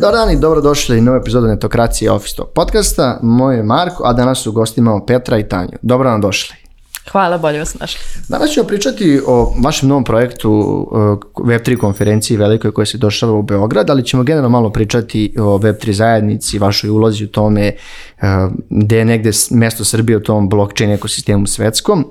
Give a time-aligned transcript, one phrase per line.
[0.00, 3.18] Dobar dan i dobrodošli u novu epizodu Netokracije Office Talk podcasta.
[3.22, 5.78] Moje je Marko, a danas u gostima imamo Petra i Tanju.
[5.82, 6.56] Dobro nam došli.
[7.12, 8.00] Hvala, bolje vas našli.
[8.28, 10.98] Danas ćemo pričati o vašem novom projektu uh,
[11.46, 15.92] Web3 konferenciji velikoj koja se došava u Beograd, ali ćemo generalno malo pričati o Web3
[15.92, 17.72] zajednici, vašoj ulozi u tome,
[18.16, 18.28] uh,
[18.70, 22.06] gde je negde mesto Srbije u tom blockchain ekosistemu svetskom.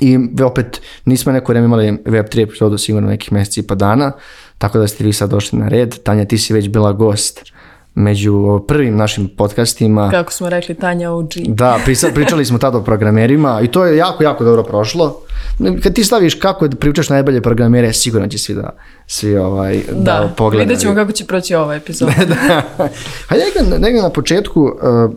[0.00, 4.12] I opet nismo neko vreme imali Web3 epizodu sigurno nekih meseci i pa dana,
[4.58, 6.02] tako da ste vi sad došli na red.
[6.02, 7.52] Tanja, ti si već bila gost
[7.94, 10.10] među prvim našim podcastima.
[10.10, 11.28] Kako smo rekli, Tanja OG.
[11.46, 11.78] Da,
[12.14, 15.22] pričali smo tada o programerima i to je jako, jako dobro prošlo.
[15.82, 18.70] Kad ti staviš kako da pričaš najbolje programere, sigurno će svi da,
[19.06, 20.68] svi ovaj, da, da pogledaju.
[20.68, 22.12] Vidjet ćemo kako će proći ova epizoda.
[22.28, 22.62] da.
[23.28, 24.70] Hajde negdje, negdje na početku, uh,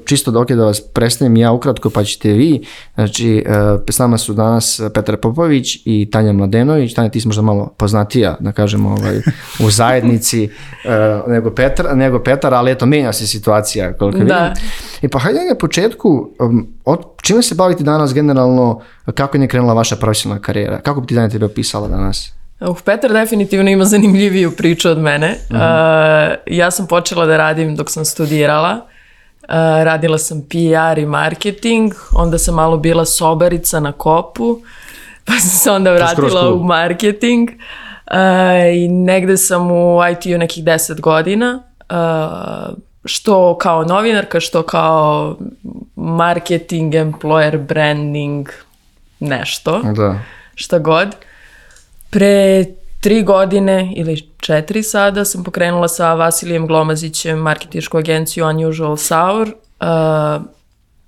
[0.05, 2.66] čisto dok je da vas predstavim ja ukratko, pa ćete vi.
[2.96, 6.94] Znači, uh, s nama su danas Petar Popović i Tanja Mladenović.
[6.94, 9.18] Tanja, ti si možda malo poznatija, da kažemo, ovaj,
[9.66, 10.49] u zajednici
[10.86, 14.27] uh, nego, Petar, nego Petar, ali eto, menja se situacija koliko vidim.
[14.27, 14.54] Da.
[15.02, 18.82] I pa hajde na početku, um, od, čime se bavite danas generalno,
[19.13, 20.82] kako je krenula vaša profesionalna karijera?
[20.82, 22.32] Kako bi ti Danja tebe opisala danas?
[22.60, 25.36] Uh, Petar definitivno ima zanimljiviju priču od mene.
[25.49, 26.32] Uh -huh.
[26.32, 28.86] uh, ja sam počela da radim dok sam studirala.
[29.49, 29.49] Uh,
[29.84, 34.60] radila sam PR i marketing, onda sam malo bila sobarica na kopu,
[35.26, 37.49] pa sam se onda vratila u marketing.
[38.12, 41.63] Uh, I negde sam u IT-u nekih 10 godina.
[41.90, 45.38] Uh, što kao novinarka, što kao
[45.96, 48.50] marketing, employer branding,
[49.20, 49.82] nešto.
[49.96, 50.20] Da.
[50.55, 51.16] Šta god.
[52.10, 52.66] Pre
[53.02, 59.48] tri godine ili četiri sada sam pokrenula sa Vasilijem Glomazićem marketinšku agenciju Unusual Sour.
[59.48, 60.46] Uh,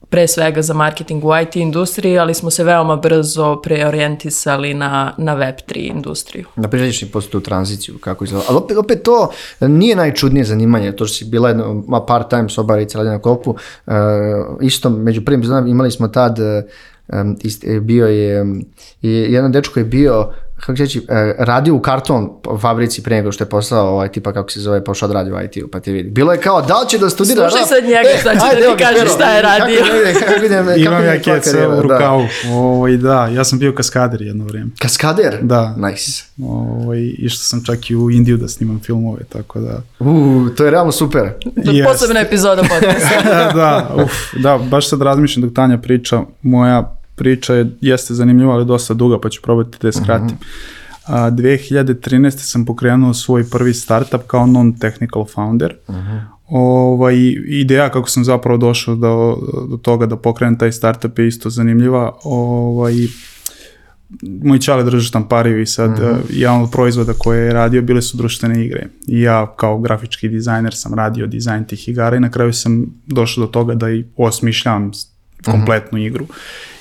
[0.09, 5.35] pre svega za marketing u IT industriji, ali smo se veoma brzo preorijentisali na, na
[5.35, 6.45] Web3 industriju.
[6.55, 8.45] Da priđeš i posle tu tranziciju, kako izgleda.
[8.49, 11.65] Ali opet, opet to nije najčudnije zanimanje, to što si bila jedna
[12.07, 13.55] part-time sobarica na kopu.
[13.85, 13.93] Uh,
[14.61, 18.65] isto, među prvim imali smo tad, um, ist, bio je, um,
[19.01, 22.29] jedan dečko je bio kako će e, radio u karton
[22.61, 25.41] fabrici pre nego što je poslao ovaj tipa kako se zove pošao da radi u
[25.41, 26.09] IT-u pa ti vidi.
[26.09, 28.75] Bilo je kao da li će da studira Slušaj sad njega e, šta će da
[28.75, 29.79] ti kaže šta je radio.
[29.79, 32.27] Kako, kako, kako, Imam ja keca u rukavu.
[32.43, 32.51] Da.
[32.51, 34.69] Ovaj, da, ja sam bio kaskader jedno vrijeme.
[34.79, 35.37] Kaskader?
[35.41, 35.75] Da.
[35.77, 36.23] Nice.
[36.43, 39.81] Ovaj, išao sam čak i u Indiju da snimam filmove, tako da...
[39.99, 41.33] Uh, to je realno super.
[41.55, 41.85] Yes.
[41.85, 43.51] Posebna epizoda podcasta.
[43.59, 44.11] da, uf,
[44.43, 49.19] da, baš sad razmišljam dok Tanja priča, moja priča je, jeste zanimljiva, ali dosta duga,
[49.19, 50.25] pa ću probati da je skratim.
[50.25, 50.85] Uh -huh.
[51.07, 52.31] A, 2013.
[52.31, 55.75] sam pokrenuo svoj prvi startup kao non-technical founder.
[55.87, 56.21] Uh -huh.
[56.47, 57.15] ovaj,
[57.47, 59.37] ideja kako sam zapravo došao do,
[59.69, 62.17] do toga da pokrenem taj startup je isto zanimljiva.
[62.23, 62.93] Ovaj,
[64.43, 66.17] moj čale drži štampariju i sad mm -hmm.
[66.29, 68.87] jedan od proizvoda koje je radio bile su društvene igre.
[69.07, 73.45] I ja kao grafički dizajner sam radio dizajn tih igara i na kraju sam došao
[73.45, 74.91] do toga da i osmišljam
[75.45, 76.07] kompletnu mm -hmm.
[76.07, 76.27] igru.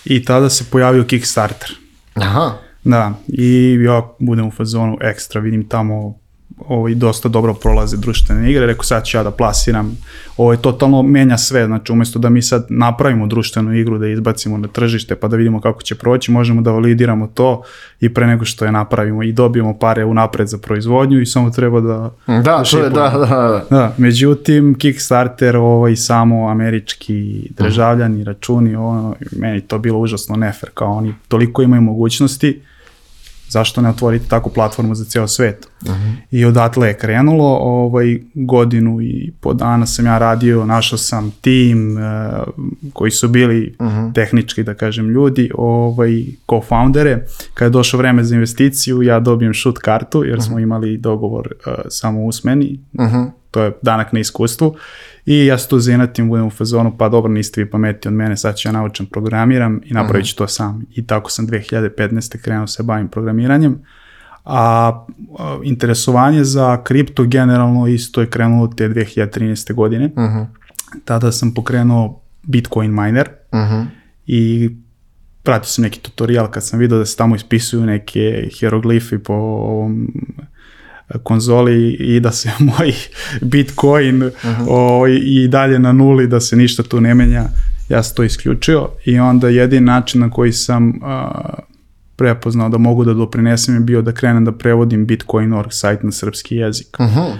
[0.04, 1.70] I tada se pojavio Kickstarter.
[2.14, 2.58] Aha.
[2.84, 6.18] Da, i ja budem u fazonu ekstra, vidim tamo
[6.58, 9.96] ovaj, dosta dobro prolaze društvene igre, rekao sad ću ja da plasiram,
[10.36, 14.12] ovo je totalno menja sve, znači umjesto da mi sad napravimo društvenu igru, da je
[14.12, 17.62] izbacimo na tržište pa da vidimo kako će proći, možemo da validiramo to
[18.00, 21.80] i pre nego što je napravimo i dobijemo pare unapred za proizvodnju i samo treba
[21.80, 22.10] da...
[22.26, 23.66] Da, da to je, da, da, da.
[23.70, 23.94] da.
[23.96, 31.14] Međutim, Kickstarter, ovaj, samo američki državljani, računi, ono, meni to bilo užasno nefer, kao oni
[31.28, 32.62] toliko imaju mogućnosti,
[33.48, 35.68] zašto ne otvoriti takvu platformu za ceo svet.
[35.86, 36.14] Uh -huh.
[36.30, 41.96] I odatle je krenulo, ovaj, godinu i po dana sam ja radio, našao sam tim
[41.96, 42.02] uh,
[42.92, 44.14] koji su bili uh -huh.
[44.14, 47.18] tehnički, da kažem, ljudi, ovaj, co-foundere.
[47.54, 50.46] Kada je došlo vreme za investiciju, ja dobijem shoot kartu, jer uh -huh.
[50.46, 53.30] smo imali dogovor uh, samo usmeni, uh -huh.
[53.50, 54.76] to je danak na iskustvu.
[55.26, 58.36] I ja se tu zinatim, budem u fazonu, pa dobro, niste vi pameti od mene,
[58.36, 60.38] sad ću ja naučan programiram i napravit ću uh -huh.
[60.38, 60.86] to sam.
[60.94, 62.42] I tako sam 2015.
[62.42, 63.72] krenuo se bavim programiranjem.
[63.72, 64.05] A,
[64.46, 64.92] a
[65.62, 69.74] interesovanje za kripto generalno isto je krenulo te 2013.
[69.74, 70.06] godine.
[70.06, 70.46] Uh -huh.
[71.04, 73.86] Tada sam pokrenuo Bitcoin miner uh -huh.
[74.26, 74.70] i
[75.42, 80.12] pratio sam neki tutorial kad sam vidio da se tamo ispisuju neke hieroglifi po ovom
[81.22, 82.92] konzoli i da se moj
[83.42, 84.66] Bitcoin uh -huh.
[84.68, 87.44] o, i dalje na nuli, da se ništa tu ne menja,
[87.88, 91.30] ja sam to isključio i onda jedin način na koji sam a,
[92.16, 96.56] prepoznao da mogu da doprinesem je bio da krenem da prevodim Bitcoin.org sajt na srpski
[96.56, 96.96] jezik.
[96.98, 97.34] Uh -huh.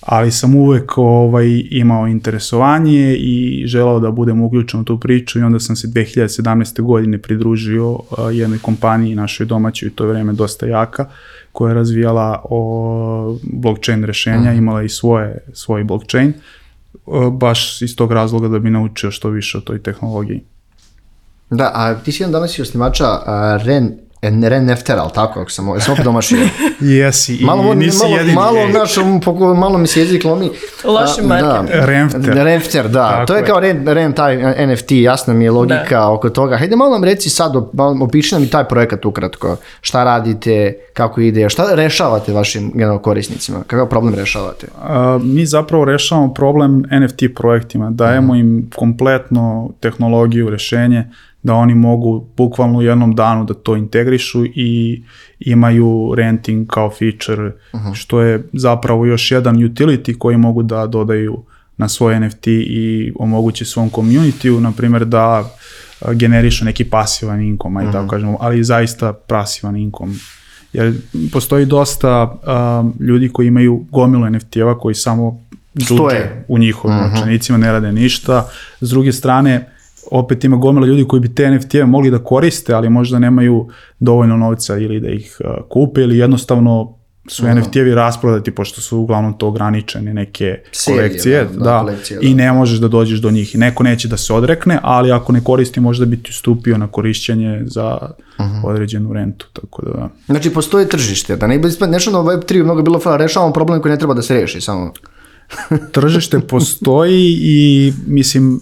[0.00, 5.42] ali sam uvek ovaj, imao interesovanje i želao da budem uključen u tu priču i
[5.42, 6.82] onda sam se 2017.
[6.82, 8.00] godine pridružio uh,
[8.32, 11.06] jednoj kompaniji našoj domaćoj, to je vreme dosta jaka,
[11.52, 16.32] koja je razvijala o blockchain rešenja, imala i svoje, svoj blockchain,
[17.06, 20.40] uh, baš iz tog razloga da bi naučio što više o toj tehnologiji.
[21.50, 23.92] Da, a ti si jedan danas i osnivača a, Ren
[24.22, 26.38] Ren Nefter, ali tako, ako sam, sam opet domašio.
[26.80, 28.34] Jesi, i malo, nisi malo, jedini.
[28.34, 29.20] malo, znaš, um,
[29.58, 30.50] malo mi se jezik lomi.
[30.84, 31.80] Loši A, marketing.
[31.80, 32.34] Da, Renfter.
[32.34, 33.08] Renfter, da.
[33.08, 33.46] Tako to je je.
[33.46, 36.56] kao Ren, Ren taj NFT, jasna mi je logika oko toga.
[36.56, 37.52] Hajde malo nam reci sad,
[38.02, 39.56] opiši nam i taj projekat ukratko.
[39.80, 44.66] Šta radite, kako ide, šta rešavate vašim generalno korisnicima, kakav problem rešavate?
[44.82, 51.04] A, mi zapravo rešavamo problem NFT projektima, dajemo im kompletno tehnologiju, rešenje,
[51.48, 55.02] da oni mogu bukvalno u jednom danu da to integrišu i
[55.40, 57.52] imaju renting kao feature,
[57.94, 61.42] što je zapravo još jedan utility koji mogu da dodaju
[61.76, 65.50] na svoj NFT i omogući svom community na primjer da
[66.14, 70.14] generišu neki pasivan income, aj tako kažemo, ali zaista pasivan income
[70.72, 70.94] jer
[71.32, 75.40] postoji dosta um, ljudi koji imaju gomilu NFT-eva koji samo
[75.84, 76.44] Stoje.
[76.48, 78.48] u njihovim novčanicima, ne rade ništa.
[78.80, 79.77] S druge strane,
[80.10, 83.68] opet ima gomila ljudi koji bi te NFT-eve mogli da koriste, ali možda nemaju
[83.98, 86.98] dovoljno novca ili da ih uh, kupe ili jednostavno
[87.30, 92.18] su NFT-evi rasprodati pošto su uglavnom to ograničene neke Serije, kolekcije, da, da, da, kolekcije,
[92.22, 92.36] i da.
[92.36, 93.54] ne možeš da dođeš do njih.
[93.54, 96.86] I neko neće da se odrekne, ali ako ne koristi možda bi ti stupio na
[96.86, 97.98] korišćenje za
[98.64, 100.08] određenu rentu, tako da da.
[100.26, 103.92] Znači, postoji tržište, da ne bi nešto na Web3 mnogo bilo fala, rešavamo problem koji
[103.92, 104.92] ne treba da se reši, samo.
[105.92, 108.60] tržište postoji i mislim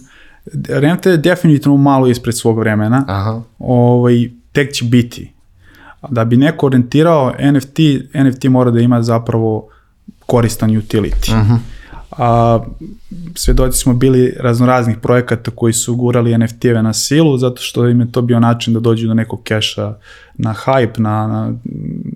[0.69, 3.05] renta je definitivno malo ispred svog vremena.
[3.07, 3.41] Aha.
[3.59, 5.31] Ovaj, tek će biti.
[6.09, 7.79] Da bi neko orijentirao NFT,
[8.13, 9.67] NFT mora da ima zapravo
[10.25, 11.59] koristan utility.
[12.17, 12.59] A,
[13.35, 18.11] svedoci smo bili raznoraznih projekata koji su gurali NFT-eve na silu, zato što im je
[18.11, 19.93] to bio način da dođu do nekog keša
[20.37, 21.53] na hype, na, na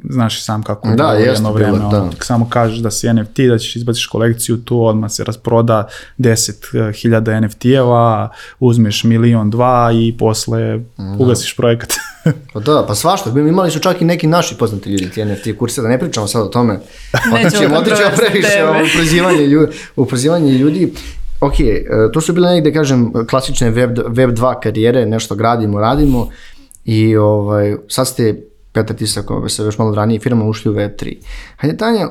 [0.10, 2.02] znaš i sam kako je Da, bilo jeste jedno bilo, vreme, da.
[2.02, 5.88] ono, samo kažeš da si NFT, da ćeš izbaciš kolekciju, tu odmah se rasproda
[6.18, 10.80] 10.000 NFT-eva, uzmeš milion, dva i posle
[11.20, 11.90] ugasiš projekat.
[12.54, 15.82] Pa da, pa svašta, imali su čak i neki naši poznati ljudi ti NFT kurse,
[15.82, 16.80] da ne pričamo sad o tome.
[17.14, 19.74] Nećemo otićemo kontroverzne previše u prozivanje ljudi.
[19.96, 20.94] U prozivanje ljudi.
[21.42, 21.84] Ok, e,
[22.14, 26.30] to su bile negde, kažem, klasične web, web 2 karijere, nešto gradimo, radimo
[26.86, 28.42] i ovaj, sad ste,
[28.72, 31.18] Petar Tisak, ovaj, se još malo ranije firma ušli u web 3.
[31.58, 32.10] Hajde Tanja, e,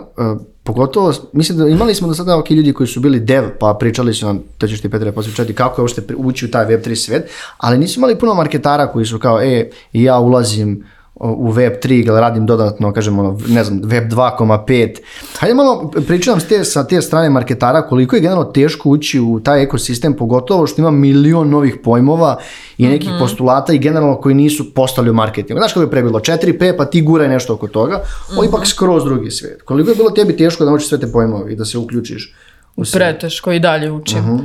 [0.74, 4.14] pogotovo, mislim da imali smo do sada ok ljudi koji su bili dev, pa pričali
[4.14, 6.94] su nam, to ćeš ti Petre posjećati, kako je uopšte ući u taj web 3
[6.94, 10.84] svet, ali nisu imali puno marketara koji su kao, e, ja ulazim
[11.20, 14.96] u web 3 ili radim dodatno, kažem, ono, ne znam, web 2,5.
[15.38, 19.40] Hajde malo pričam s te, sa te strane marketara koliko je generalno teško ući u
[19.40, 22.36] taj ekosistem, pogotovo što ima milion novih pojmova
[22.78, 25.60] i nekih postulata i generalno koji nisu postali u marketingu.
[25.60, 28.02] Znaš kako je pre bilo 4P, pa ti guraj nešto oko toga,
[28.32, 29.62] ovo je ipak skroz drugi svet.
[29.62, 32.34] Koliko je bilo tebi teško da naučiš sve te pojmove i da se uključiš
[32.76, 32.98] u sve?
[32.98, 34.40] Preteško i dalje učim.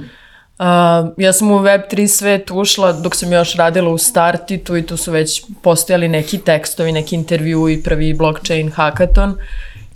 [0.59, 0.65] Uh,
[1.17, 5.11] ja sam u Web3 svet ušla dok sam još radila u Startitu i tu su
[5.11, 9.37] već postojali neki tekstovi, neki intervju i prvi blockchain hackathon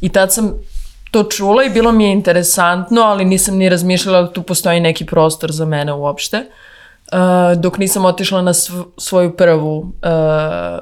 [0.02, 0.54] i tad sam
[1.12, 5.06] to čula i bilo mi je interesantno, ali nisam ni razmišljala da tu postoji neki
[5.06, 6.38] prostor za mene uopšte.
[6.38, 9.90] Uh, dok nisam otišla na sv- svoju prvu uh,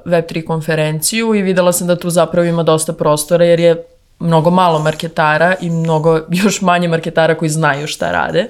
[0.06, 3.83] Web3 konferenciju i videla sam da tu zapravo ima dosta prostora jer je
[4.19, 8.48] mnogo malo marketara i mnogo još manje marketara koji znaju šta rade.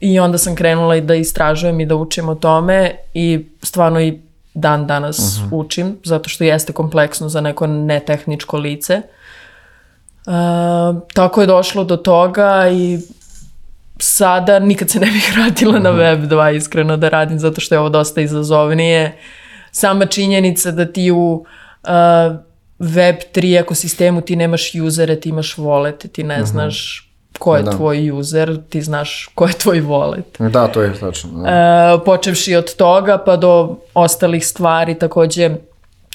[0.00, 4.20] I onda sam krenula i da istražujem i da učim o tome i stvarno i
[4.54, 9.02] dan danas učim, zato što jeste kompleksno za neko netehničko lice.
[10.26, 10.32] Uh,
[11.14, 12.98] tako je došlo do toga i
[13.98, 17.78] sada nikad se ne bih vratila na Web 2 iskreno da radim zato što je
[17.78, 19.18] ovo dosta izazovnije.
[19.70, 21.32] Sama činjenica da ti u
[21.82, 22.36] uh,
[22.78, 27.07] Web 3 ekosistemu ti nemaš usere, ti imaš volete, ti ne znaš
[27.38, 27.70] ko je Da.
[27.70, 30.50] tvoj user, ti znaš ko je tvoj wallet.
[30.50, 31.30] Da, to je tačno.
[31.30, 31.48] Da.
[31.50, 35.50] E, počevši od toga pa do ostalih stvari, takođe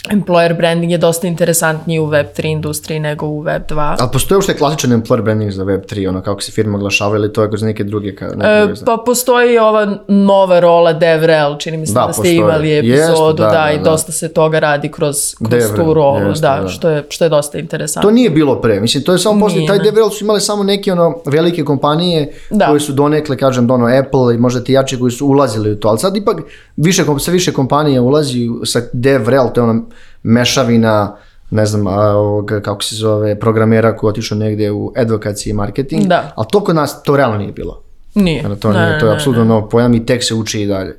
[0.10, 3.96] employer branding je dosta interesantniji u Web3 industriji nego u Web2.
[4.00, 7.42] Ali postoji uopšte klasičan employer branding za Web3, ono kako se firma oglašava ili to
[7.42, 8.16] je kroz neke druge?
[8.16, 12.20] Ka, neke E, pa postoji ova nova rola DevRel, čini mi se Da, da, ste
[12.22, 12.36] postoji.
[12.36, 13.84] imali epizodu, da, da, da, i da.
[13.84, 16.68] dosta se toga radi kroz, kroz DevRel, tu rolu, jeste, da, da.
[16.68, 18.10] Što, je, što je dosta interesantno.
[18.10, 19.80] To nije bilo pre, mislim, to je samo poslije, taj.
[19.80, 22.68] DevRel su imali samo neke ono velike kompanije Da.
[22.68, 25.80] koje su donekle, kažem, da ono Apple i možda ti jači koji su ulazili u
[25.80, 26.38] to, ali sad ipak
[26.76, 29.86] više, sve više kompanije ulazi sa DevRel, to je ono
[30.24, 31.16] mešavina
[31.50, 36.04] ne znam, a, ovoga, kako se zove, programera koji otišao negdje u advokaciji i marketing,
[36.04, 36.32] Da.
[36.36, 37.82] ali to kod nas, to realno nije bilo.
[38.16, 38.46] Nije.
[38.46, 40.68] Ono, To, Ne, nije, to je ne, apsolutno nov pojam i tek se uči i
[40.68, 40.98] dalje.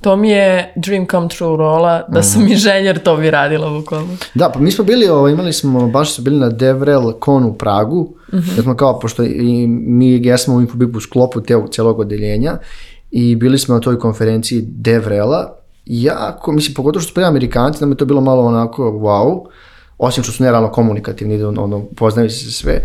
[0.00, 2.22] To mi je dream come true rola, da Mhm.
[2.22, 4.08] sam inženjer, to bi radila bukvalno.
[4.34, 7.54] Da, pa mi smo bili, ovo, imali smo, baš su bili na Devrel Con u
[7.54, 8.56] Pragu, Mhm.
[8.56, 12.58] da smo kao, pošto i mi jesmo u Infobipu sklopu te, celog odeljenja
[13.10, 15.56] i bili smo na toj konferenciji Devrela,
[15.86, 19.46] jako, mislim, pogotovo što su bili Amerikanci, nam je to bilo malo onako, wow,
[19.98, 22.80] osim što su nerealno komunikativni, ono, poznaju se sve,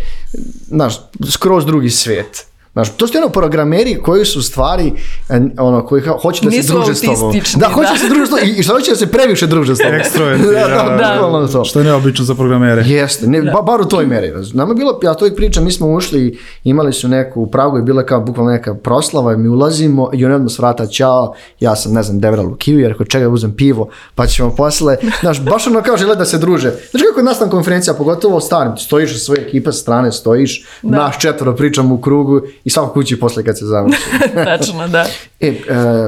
[0.67, 2.50] znaš, skroz drugi svijet.
[2.74, 4.94] Znaš, to su ono programeri koji su stvari,
[5.30, 7.34] e, ono, koji kao, hoće da se Nisu druže s tobom.
[7.56, 7.94] Da, hoće da.
[7.94, 9.94] da se druže s tobom i, što hoće da se previše druže s tobom.
[9.94, 11.63] Ekstroverti, da, da, da, da.
[11.63, 12.84] Što je neobično za programere.
[12.86, 14.34] Jeste, ne, ba, bar u toj meri.
[14.54, 17.78] Nama je bilo, ja to uvijek pričam, mi smo ušli, imali su neku, u Pragu
[17.78, 21.34] je bila kao bukvalno neka proslava, i mi ulazimo i on odmah s vrata, čao,
[21.60, 25.42] ja sam, ne znam, Devral u Kiwi, rekao, čekaj, uzem pivo, pa ćemo posle, znaš,
[25.42, 26.72] baš ono kao žele da se druže.
[26.92, 30.12] Znaš kako je nas na konferencija, pogotovo starim, ti stojiš sa svoje ekipe sa strane,
[30.12, 34.01] stojiš, naš četvoro pričamo u krugu i svako kući posle kad se završi.
[34.46, 35.06] Tačno, da.
[35.39, 35.53] E, e,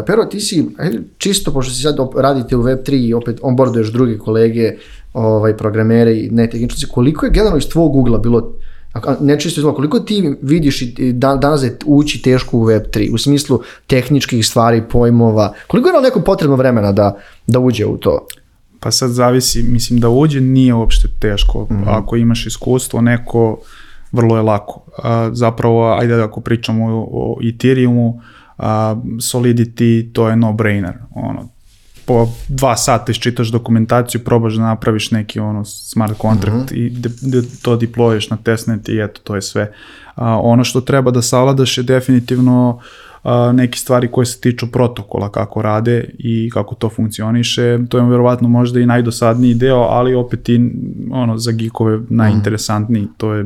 [0.06, 0.66] Pero, ti si,
[1.18, 4.72] čisto, pošto si sad radite u Web3 i opet onboarduješ druge kolege,
[5.14, 8.54] ovaj, programere i ne tehničnici, koliko je generalno iz tvog ugla bilo,
[8.94, 12.58] a- a ne čisto iz ugla, koliko ti vidiš i dan, danas je ući teško
[12.58, 17.18] u Web3, u smislu tehničkih stvari, pojmova, koliko je neko potrebno vremena da,
[17.48, 18.28] da uđe u to?
[18.80, 21.68] Pa sad zavisi, mislim da uđe nije uopšte teško.
[21.88, 23.58] Ako imaš iskustvo, neko
[24.14, 24.86] vrlo je lako.
[25.32, 28.22] Zapravo, ajde ako pričamo o, Ethereumu,
[29.20, 30.94] Solidity, to je no-brainer.
[31.16, 31.50] Ono,
[32.06, 37.42] po dva sata iščitaš dokumentaciju, probaš da napraviš neki ono smart contract i de, de,
[37.62, 39.72] to deployeš na testnet i eto, to je sve.
[40.16, 42.80] A, ono što treba da savladaš je definitivno
[43.24, 47.80] a, neke stvari koje se tiču protokola, kako rade i kako to funkcioniše.
[47.90, 50.60] To je verovatno možda i najdosadniji deo, ali opet i
[51.12, 53.08] ono, za geekove najinteresantniji.
[53.18, 53.46] To je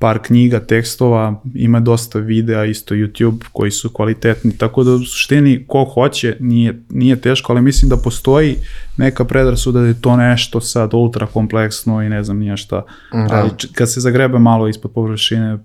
[0.00, 5.64] par knjiga, tekstova, ima dosta videa, isto YouTube koji su kvalitetni, tako da u suštini
[5.68, 8.56] ko hoće nije, nije teško, ali mislim da postoji
[8.96, 12.82] neka predrasuda da je to nešto sad ultra kompleksno i ne znam nije šta.
[13.10, 15.58] Ali č- kad se zagrebe malo ispod površine,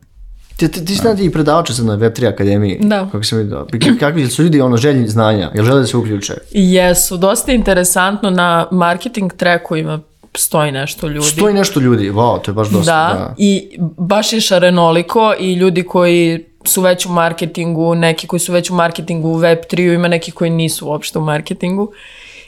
[0.58, 2.80] Ti, ti, ti si i predavača sad na Web3 akademiji.
[2.82, 3.10] Da.
[3.12, 3.68] Kako sam vidio.
[4.00, 5.52] Kakvi su ljudi ono željni znanja?
[5.56, 6.34] Jel žele da se uključe?
[6.52, 10.00] Jesu, dosta interesantno na marketing tracku ima
[10.38, 11.28] stoji nešto ljudi.
[11.28, 12.92] Stoji nešto ljudi, wow, to je baš dosta.
[12.92, 13.34] da, da.
[13.38, 18.70] i baš je šarenoliko i ljudi koji su već u marketingu, neki koji su već
[18.70, 21.92] u marketingu u Web3, ima neki koji nisu uopšte u marketingu.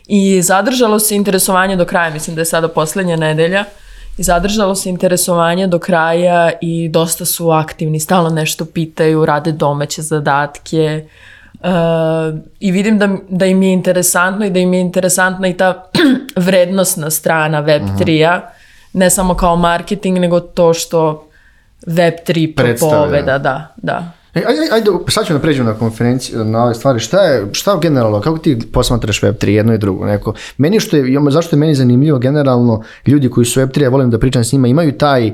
[0.07, 3.65] I zadržalo se interesovanje do kraja, mislim da je sada posljednja nedelja,
[4.17, 10.01] i zadržalo se interesovanje do kraja i dosta su aktivni, stalno nešto pitaju, rade domaće
[10.01, 11.36] zadatke uh,
[12.59, 15.89] i vidim da, da im je interesantno i da im je interesantna i ta
[16.35, 18.41] vrednostna strana Web3-a,
[18.93, 21.29] ne samo kao marketing, nego to što
[21.87, 22.95] Web3 Predstavlja.
[22.95, 24.11] propoveda, da, da.
[24.33, 26.99] E, ajde, ajde, sad ćemo da pređemo na konferenciju, na ove stvari.
[26.99, 30.05] Šta je, šta generalno, kako ti posmatraš Web3, jedno i drugo?
[30.05, 34.09] Neko, meni što je, zašto je meni zanimljivo, generalno, ljudi koji su Web3, ja volim
[34.09, 35.33] da pričam s njima, imaju taj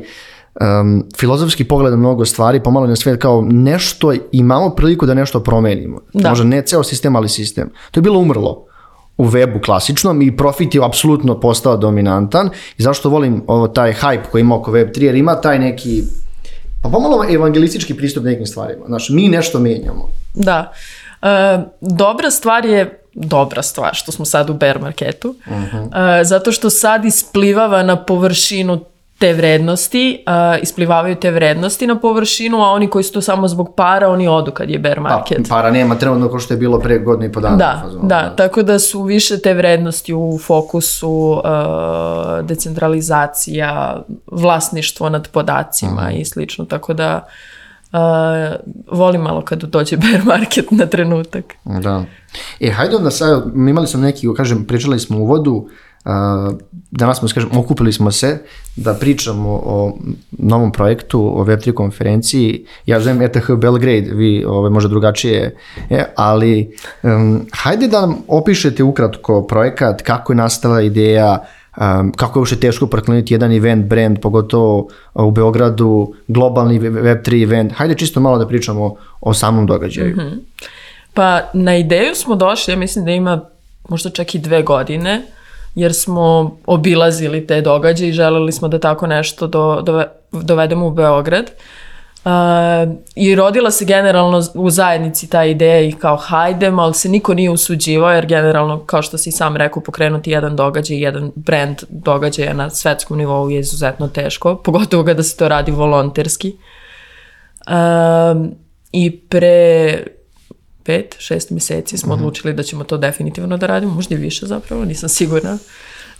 [0.61, 5.39] um, filozofski pogled na mnogo stvari, pomalo na svijet kao nešto, imamo priliku da nešto
[5.39, 6.01] promenimo.
[6.13, 6.29] Da.
[6.29, 7.69] Možda ne ceo sistem, ali sistem.
[7.91, 8.65] To je bilo umrlo
[9.17, 14.23] u webu klasičnom i profit je apsolutno postao dominantan i zašto volim ovo taj hype
[14.31, 16.03] koji ima oko Web3 jer ima taj neki
[16.81, 18.85] pa pomalo evangelistički pristup nekim stvarima.
[18.87, 20.07] Znaš, mi nešto menjamo.
[20.33, 20.71] Da.
[21.21, 25.35] E, dobra stvar je dobra stvar što smo sad u bear marketu,
[26.19, 28.79] E, zato što sad isplivava na površinu
[29.23, 33.75] te vrednosti, e, isplivavaju te vrednosti na površinu, a oni koji su tu samo zbog
[33.75, 35.49] para, oni odu kad je bear Pa, market.
[35.49, 37.55] para nema trenutno kao što je bilo pre godinu i po dana.
[37.55, 44.01] Da, fazonu, da, tako da su više te vrednosti u fokusu, e, decentralizacija,
[44.31, 47.25] vlasništvo nad podacima i slično, tako da
[47.93, 47.97] e,
[48.91, 51.45] volim malo kad dođe bear market na trenutak.
[51.65, 52.03] Da.
[52.59, 55.82] E, hajde onda sad, imali smo neki, kažem, pričali smo u uvodu, a,
[56.91, 58.37] danas smo, kažem, okupili smo se
[58.75, 59.97] da pričamo o
[60.31, 62.65] novom projektu, o Web3 konferenciji.
[62.85, 65.55] Ja zovem ETH Belgrade, vi ove, možda drugačije,
[65.89, 71.45] e, ali em, hajde da nam opišete ukratko projekat, kako je nastala ideja,
[71.77, 77.73] um, kako je uopšte teško prokleniti jedan event, brand, pogotovo u Beogradu, globalni Web3 event.
[77.73, 80.17] Hajde čisto malo da pričamo o samom događaju.
[81.13, 83.41] Pa na ideju smo došli, ja mislim da ima
[83.89, 85.21] možda čak i dve godine,
[85.75, 90.91] jer smo obilazili te događaje i želeli smo da tako nešto do, dove- dovedemo u
[90.91, 91.51] Beograd.
[92.25, 97.33] Uh, I rodila se generalno u zajednici ta ideja i kao hajdemo, ali se niko
[97.33, 102.53] nije usuđivao jer generalno, kao što si sam rekao, pokrenuti jedan događaj, jedan brand događaja
[102.53, 106.55] na svetskom nivou je izuzetno teško, pogotovo kada se to radi volonterski.
[107.67, 108.55] Um,
[108.91, 110.03] I pre
[110.83, 114.85] pet, šest meseci smo odlučili da ćemo to definitivno da radimo, možda i više zapravo,
[114.85, 115.57] nisam sigurna.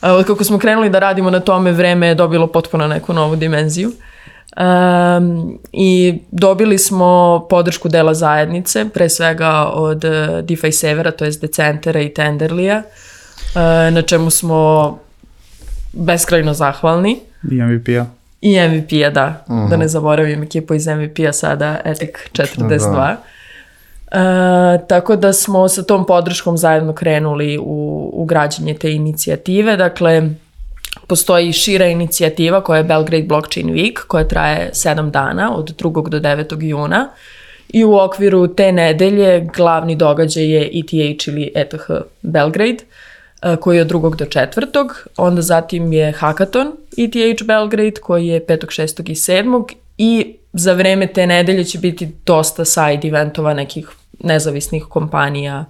[0.02, 3.92] Uh, kako smo krenuli da radimo na tome, vreme je dobilo potpuno neku novu dimenziju.
[4.58, 11.32] Um, I dobili smo podršku dela zajednice, pre svega od uh, DeFi Severa, to je
[11.42, 15.00] Decentera i Tenderlija, uh, na čemu smo
[15.94, 17.20] beskrajno zahvalni.
[17.52, 18.06] I MVP-a.
[18.42, 19.44] I MVP-a, da.
[19.48, 19.70] Uh -huh.
[19.70, 22.92] Da ne zaboravim ekipu iz MVP-a sada, Ethic 42.
[22.92, 23.24] Da.
[24.14, 24.20] Uh,
[24.88, 29.78] tako da smo sa tom podrškom zajedno krenuli u, u građanje te inicijative.
[29.78, 30.30] Dakle,
[31.08, 36.10] postoji šira inicijativa koja je Belgrade Blockchain Week, koja traje 7 dana, od 2.
[36.10, 36.64] do 9.
[36.64, 37.10] juna.
[37.70, 41.92] I u okviru te nedelje glavni događaj je ETH ili ETH
[42.22, 42.84] Belgrade,
[43.60, 44.16] koji je od 2.
[44.16, 44.90] do 4.
[45.18, 48.66] Onda zatim je Hackathon ETH Belgrade, koji je 5.
[48.66, 49.12] 6.
[49.12, 49.64] i 7.
[49.98, 53.88] I za vreme te nedelje će biti dosta side eventova nekih
[54.20, 55.66] nezavisnih kompanija.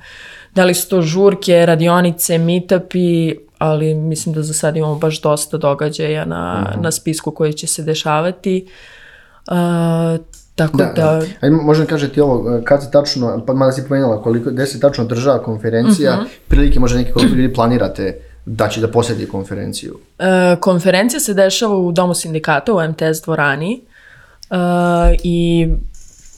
[0.56, 5.58] Da li su to žurke, radionice, meetupi, ali mislim da za sad imamo baš dosta
[5.58, 6.80] događaja na, mhm.
[6.80, 6.84] -huh.
[6.84, 8.68] na spisku koji će se dešavati.
[9.48, 10.86] Uh, tako da...
[10.86, 10.92] da...
[10.96, 11.26] da.
[11.42, 15.06] Ajde, možda kažete ovo, kad se tačno, pa mada si pomenula koliko, gde se tačno
[15.06, 16.24] država konferencija, mhm.
[16.24, 16.30] -huh.
[16.48, 19.94] prilike možda neki koliko ljudi planirate da će da posjeti konferenciju?
[20.20, 20.26] Uh,
[20.60, 23.82] konferencija se dešava u Domu sindikata u MTS dvorani
[24.50, 24.58] uh,
[25.24, 25.68] i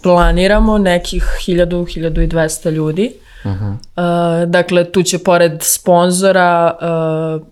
[0.05, 3.13] planiramo nekih 1000-1200 ljudi.
[3.43, 3.71] Uh -huh.
[3.71, 7.47] uh, dakle, tu će pored sponzora, uh,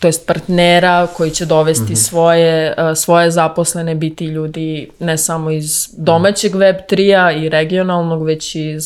[0.00, 1.94] to jest partnera koji će dovesti uh mhm.
[1.94, 2.08] -huh.
[2.08, 8.84] svoje, uh, svoje zaposlene, biti ljudi ne samo iz domaćeg Web3-a i regionalnog, već iz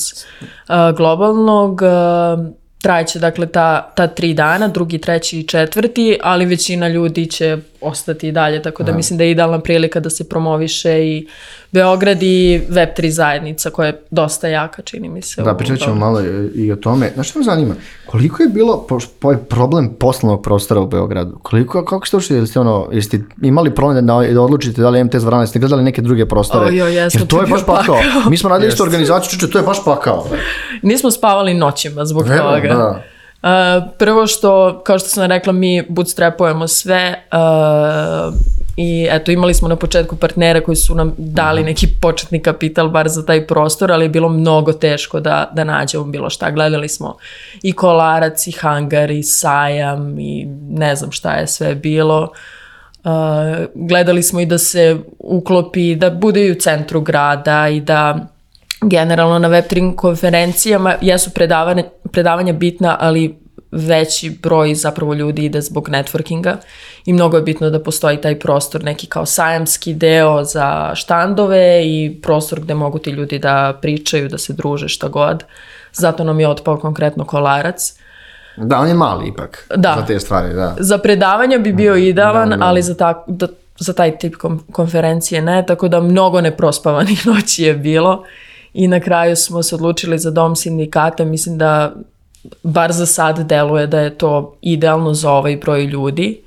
[0.68, 1.82] uh, globalnog.
[1.82, 2.46] Uh,
[2.82, 8.28] trajeće dakle ta, ta tri dana, drugi, treći i četvrti, ali većina ljudi će ostati
[8.28, 8.96] i dalje, tako da Aha.
[8.96, 11.26] mislim da je idealna prilika da se promoviše i
[11.72, 15.42] Beograd i Web3 zajednica koja je dosta jaka, čini mi se.
[15.42, 16.20] Da, pričat ćemo malo
[16.54, 17.10] i o tome.
[17.14, 17.74] Znaš što me zanima?
[18.06, 21.38] Koliko je bilo po, po, problem poslovnog prostora u Beogradu?
[21.42, 25.24] Koliko, kako ste ušli, jeste, ono, jeste imali problem da, da odlučite da li MTS
[25.24, 26.66] Vrana, jeste gledali neke druge prostore?
[26.66, 27.96] O, jo, jesmo, Jer to je baš pakao.
[27.96, 28.30] pakao.
[28.30, 30.26] Mi smo radili istu organizaciju, čuče, to je baš pakao.
[30.82, 32.68] Nismo spavali noćima zbog Vero, toga.
[32.68, 33.02] Da.
[33.42, 33.48] Uh,
[33.98, 38.34] prvo što, kao što sam rekla, mi bootstrapujemo sve uh,
[38.76, 41.68] i eto imali smo na početku partnera koji su nam dali mhm.
[41.68, 46.04] neki početni kapital bar za taj prostor, ali je bilo mnogo teško da, da nađemo
[46.04, 46.50] bilo šta.
[46.50, 47.16] Gledali smo
[47.62, 52.30] i kolarac, i hangar, i sajam, i ne znam šta je sve bilo.
[53.04, 53.10] Uh,
[53.74, 58.26] gledali smo i da se uklopi, da bude i u centru grada i da
[58.82, 63.42] generalno na Web3 konferencijama jesu predavanja, predavanja bitna, ali
[63.72, 66.56] veći broj zapravo ljudi ide zbog networkinga
[67.04, 72.20] i mnogo je bitno da postoji taj prostor, neki kao sajamski deo za štandove i
[72.22, 75.44] prostor gde mogu ti ljudi da pričaju, da se druže, šta god.
[75.92, 77.94] Zato nam je otpao konkretno kolarac.
[78.56, 79.96] Da, on je mali ipak da.
[80.00, 80.76] za te stvari, da.
[80.78, 82.64] Za predavanja bi bio idealan, da, da.
[82.64, 83.46] ali za, ta, da,
[83.78, 84.34] za taj tip
[84.72, 88.24] konferencije ne, tako da mnogo neprospavanih noći je bilo
[88.74, 91.94] i na kraju smo se odlučili za dom sindikata, mislim da
[92.62, 96.42] bar za sad deluje da je to idealno za ovaj broj ljudi.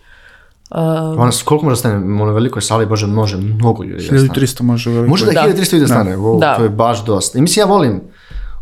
[0.69, 0.77] Uh,
[1.19, 2.23] Ona, koliko može stane?
[2.23, 5.09] U velikoj sali, bože, može mnogo ljudi 1300 može veliko.
[5.09, 6.17] Može da, da 1300 ljudi da stane, da.
[6.17, 6.55] Wow, da.
[6.55, 7.37] to je baš dosta.
[7.37, 8.01] I mislim, ja volim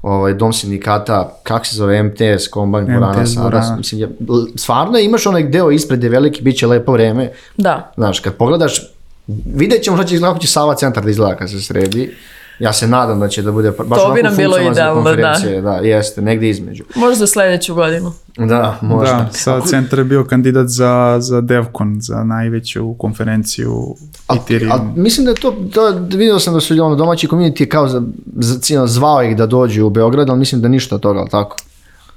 [0.01, 4.07] ovaj, dom sindikata, kako se zove, MTS, Kombajn, Borana, Saras, mislim, ja,
[4.55, 7.31] stvarno imaš onaj deo ispred gde je veliki, bit će lepo vreme.
[7.57, 7.91] Da.
[7.95, 8.81] Znaš, kad pogledaš,
[9.55, 12.15] vidjet ćemo što će, kako će Sava centar da izgleda kad se sredi.
[12.59, 15.35] Ja se nadam da će da bude baš to bi nam bilo idealno, da.
[15.61, 15.71] da.
[15.71, 16.83] jeste, negde između.
[16.95, 18.13] Možda za sledeću godinu.
[18.37, 19.15] Da, možda.
[19.15, 23.95] Da, sad centar je bio kandidat za, za DevCon, za najveću konferenciju
[24.35, 24.71] Ethereum.
[24.71, 28.01] A, mislim da je to, to vidio sam da su ono, domaći community kao za,
[28.35, 31.57] za, zvao ih da dođu u Beograd, ali mislim da ništa od toga, ali tako?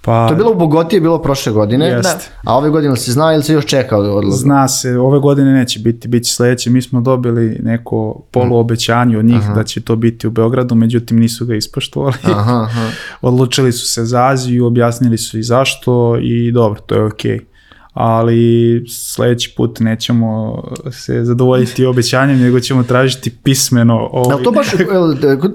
[0.07, 2.03] Pa, to je bilo u Bogoti, je bilo prošle godine, jest.
[2.03, 2.51] Da.
[2.51, 4.41] a ove godine se zna ili se još čeka odlazak?
[4.41, 6.71] Zna se, ove godine neće biti, bit će sledeće.
[6.71, 9.55] Mi smo dobili neko poluobećanje od njih aha.
[9.55, 12.17] da će to biti u Beogradu, međutim nisu ga ispoštovali.
[12.23, 12.87] Aha, aha.
[13.21, 17.39] Odlučili su se za Aziju, objasnili su i zašto i dobro, to je okej.
[17.39, 17.56] Okay
[17.97, 24.09] ali sledeći put nećemo se zadovoljiti obećanjem, nego ćemo tražiti pismeno.
[24.13, 24.43] Ovaj...
[24.43, 24.67] to baš,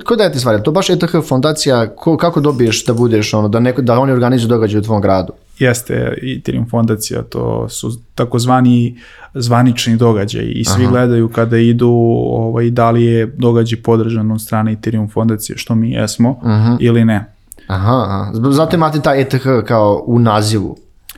[0.06, 3.60] ko daje ti stvari, to baš ETH fondacija, ko, kako dobiješ da budeš, ono, da,
[3.60, 5.34] neko, da oni organizuju događaj u tvom gradu?
[5.62, 9.00] jeste Ethereum fondacija, to su takozvani
[9.34, 10.92] zvanični događaji i svi Aha.
[10.92, 11.90] gledaju kada idu
[12.30, 16.78] ovaj, da li je događaj podržan od strane Ethereum fondacije, što mi jesmo Aha.
[16.80, 17.34] ili ne.
[17.68, 18.52] Aha, aha.
[18.52, 20.78] zato imate taj ETH kao u nazivu.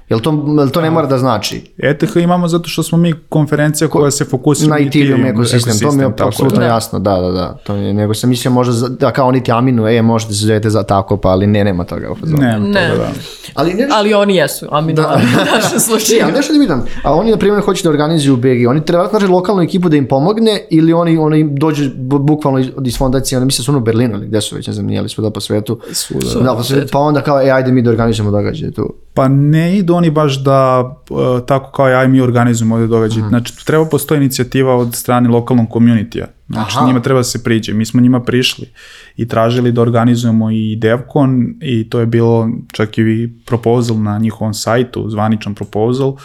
[0.09, 1.73] Jel to, jel to ne mora da znači?
[1.77, 5.79] ETH imamo zato što smo mi konferencija koja se fokusira na Ethereum ekosistem.
[5.79, 6.65] To mi je apsolutno da.
[6.65, 7.57] jasno, da, da, da.
[7.63, 10.69] To je, nego sam mislio možda da kao oni ti Aminu, e, možete se zovete
[10.69, 12.09] za tako, pa ali ne, nema toga.
[12.23, 12.89] Ne, ne.
[12.89, 13.11] Toga, da.
[13.53, 13.95] Ali, nešto...
[13.95, 15.21] ali oni jesu, Aminu, da.
[15.41, 16.19] u našem slučaju.
[16.19, 19.27] Ja, nešto da vidim, a oni na primjer hoće da organizuju BG, oni treba znači
[19.27, 23.61] lokalnu ekipu da im pomogne ili oni, oni dođu bukvalno iz, iz fondacije, oni misle
[23.61, 25.79] da su ono u Berlinu ili gde su već, ne znam, nijeli svuda po svetu.
[25.91, 26.39] Svuda.
[26.43, 28.93] Da, po svetu, pa onda kao, e, ajde mi da organizujemo događaje tu.
[29.13, 33.23] Pa ne idu oni baš da uh, tako kao ja i mi organizujemo ovdje događaj.
[33.23, 33.29] Mm.
[33.29, 36.87] Znači, treba postoji inicijativa od strane lokalnog community Znači, Aha.
[36.87, 37.73] njima treba da se priđe.
[37.73, 38.67] Mi smo njima prišli
[39.15, 44.53] i tražili da organizujemo i DevCon i to je bilo čak i proposal na njihovom
[44.53, 46.15] sajtu, zvaničan proposal.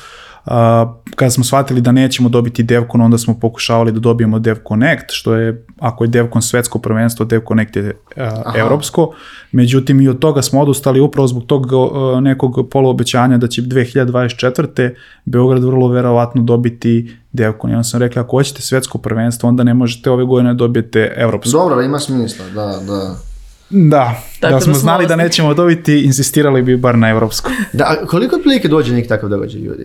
[1.15, 5.65] Kada smo shvatili da nećemo dobiti DevCon, onda smo pokušavali da dobijemo DevConnect, što je,
[5.79, 8.23] ako je DevCon svetsko prvenstvo, DevConnect je uh,
[8.57, 9.15] evropsko.
[9.53, 14.95] Međutim, i od toga smo odustali upravo zbog tog uh, nekog poluobećanja da će 2024.
[15.25, 17.71] Beograd vrlo verovatno dobiti DevCon.
[17.71, 21.51] Onda sam rekla, ako hoćete svetsko prvenstvo, onda ne možete ove godine da dobijete evropsko.
[21.51, 23.15] Dobro, ima smisla, da, da.
[23.71, 27.51] Da, Tako da smo da znali da nećemo dobiti, insistirali bi bar na evropsko.
[27.73, 29.85] Da, koliko otprilike dođe neki takav događaj ljudi?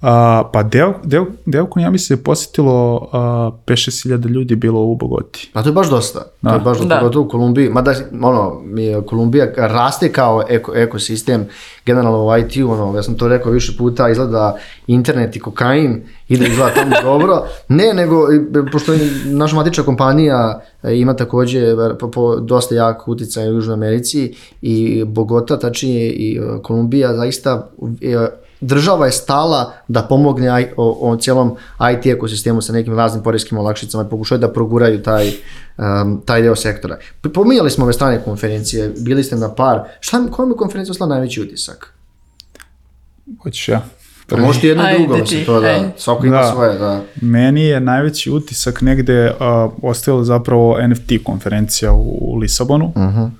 [0.00, 0.92] A, pa Dev,
[1.46, 3.10] Devkon, ja mislim, je posjetilo uh,
[3.66, 5.50] 5-6 ljudi bilo u Bogoti.
[5.52, 6.22] Pa to je baš dosta.
[6.42, 6.50] Da.
[6.50, 7.20] To je baš dosta, da.
[7.20, 7.68] u Kolumbiji.
[7.68, 11.46] Mada, ono, mi, Kolumbija raste kao eko, ekosistem,
[11.86, 14.56] generalno u IT-u, ono, ja sam to rekao više puta, izgleda
[14.86, 17.42] internet i kokain, ide izgleda tamo dobro.
[17.68, 18.26] Ne, nego,
[18.72, 18.92] pošto
[19.24, 25.04] naša matična kompanija e, ima takođe po, po, dosta jak uticaj u Južnoj Americi i
[25.04, 28.28] Bogota, tačnije i e, Kolumbija, zaista je,
[28.60, 31.56] država je stala da pomogne aj, o, o cijelom
[31.94, 36.56] IT ekosistemu sa nekim raznim porezkim olakšicama i pokušaju da proguraju taj, um, taj deo
[36.56, 36.98] sektora.
[37.34, 39.80] Pominjali smo ove strane konferencije, bili ste na par.
[40.00, 41.94] Šta, koja mi konferencija osla najveći utisak?
[43.42, 43.82] Hoćeš ja.
[44.28, 46.50] Pa možete jedno i drugo, mislim, to da, svako ima da.
[46.52, 47.02] svoje, da.
[47.22, 52.92] Meni je najveći utisak negde uh, ostavila zapravo NFT konferencija u, u Lisabonu.
[52.96, 53.18] Uh mhm.
[53.18, 53.30] -huh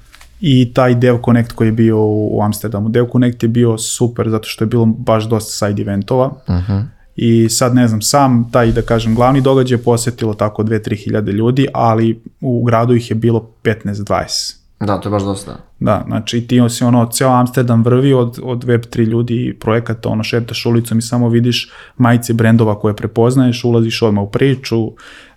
[0.41, 2.89] i taj Dev Connect koji je bio u Amsterdamu.
[2.89, 6.27] Dev Connect je bio super zato što je bilo baš dosta side eventova.
[6.27, 6.73] Uh mhm.
[6.73, 6.85] -huh.
[7.21, 11.33] I sad ne znam, sam taj da kažem glavni događaj je posetilo tako 2-3 hiljade
[11.33, 14.57] ljudi, ali u gradu ih je bilo 15-20.
[14.81, 15.57] Da, to je baš dosta.
[15.81, 20.23] Da, znači ti si ono, ceo Amsterdam vrvi od, od Web3 ljudi i projekata, ono,
[20.23, 24.91] šetaš ulicom i samo vidiš majice brendova koje prepoznaješ, ulaziš odmah u priču,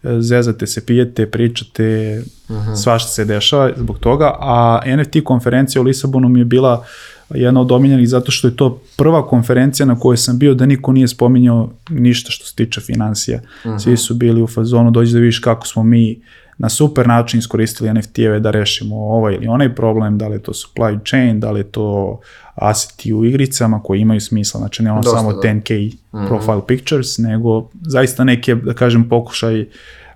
[0.03, 2.17] zezate se, pijete, pričate,
[2.49, 2.69] uh mhm.
[2.69, 2.75] -huh.
[2.75, 6.85] svašta se dešava zbog toga, a NFT konferencija u Lisabonu mi je bila
[7.29, 10.91] jedna od omiljenih zato što je to prva konferencija na kojoj sam bio da niko
[10.91, 13.37] nije spominjao ništa što se tiče financija.
[13.37, 13.75] Uh mhm.
[13.75, 13.83] -huh.
[13.83, 16.21] Svi su bili u fazonu, dođi da vidiš kako smo mi
[16.61, 20.51] na super način iskoristili NFT-eve da rešimo ovaj ili onaj problem, da li je to
[20.51, 22.19] supply chain, da li je to
[22.55, 25.39] aseti u igricama koji imaju smisla, znači ne ono Dosta, samo da.
[25.39, 29.65] 10k mm profile pictures, nego zaista neke, da kažem, pokušaj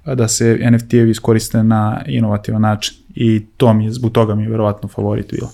[0.06, 4.50] da se NFT-evi iskoriste na inovativan način i to mi je, zbog toga mi je
[4.50, 5.52] verovatno favorit bilo.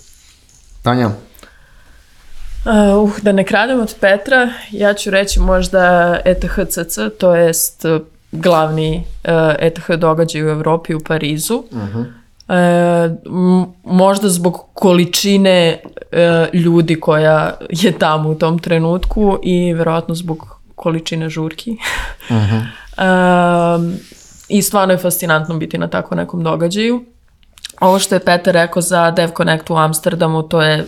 [0.82, 1.06] Tanja?
[1.06, 1.12] Uh,
[3.22, 7.84] da ne kradem od Petra, ja ću reći možda ETHCC, to jest
[8.32, 11.54] glavni uh, eh, ETH događaj u Evropi u Parizu.
[11.54, 12.04] Uh -huh.
[12.48, 13.10] E,
[13.84, 15.80] možda zbog količine
[16.12, 21.70] e, ljudi koja je tamo u tom trenutku i verovatno zbog količine žurki.
[22.30, 22.62] Uh -huh.
[22.98, 23.98] e,
[24.48, 27.04] I stvarno je fascinantno biti na tako nekom događaju.
[27.80, 30.86] Ovo što je Peter rekao za Dev Connect u Amsterdamu, to je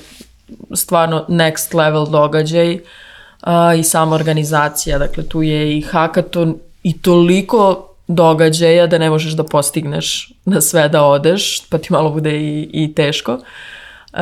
[0.74, 4.98] stvarno next level događaj uh, i sama organizacija.
[4.98, 10.88] Dakle, tu je i hackathon i toliko događaja da ne možeš da postigneš na sve
[10.88, 13.32] da odeš, pa ti malo bude i, i teško.
[13.32, 14.18] E,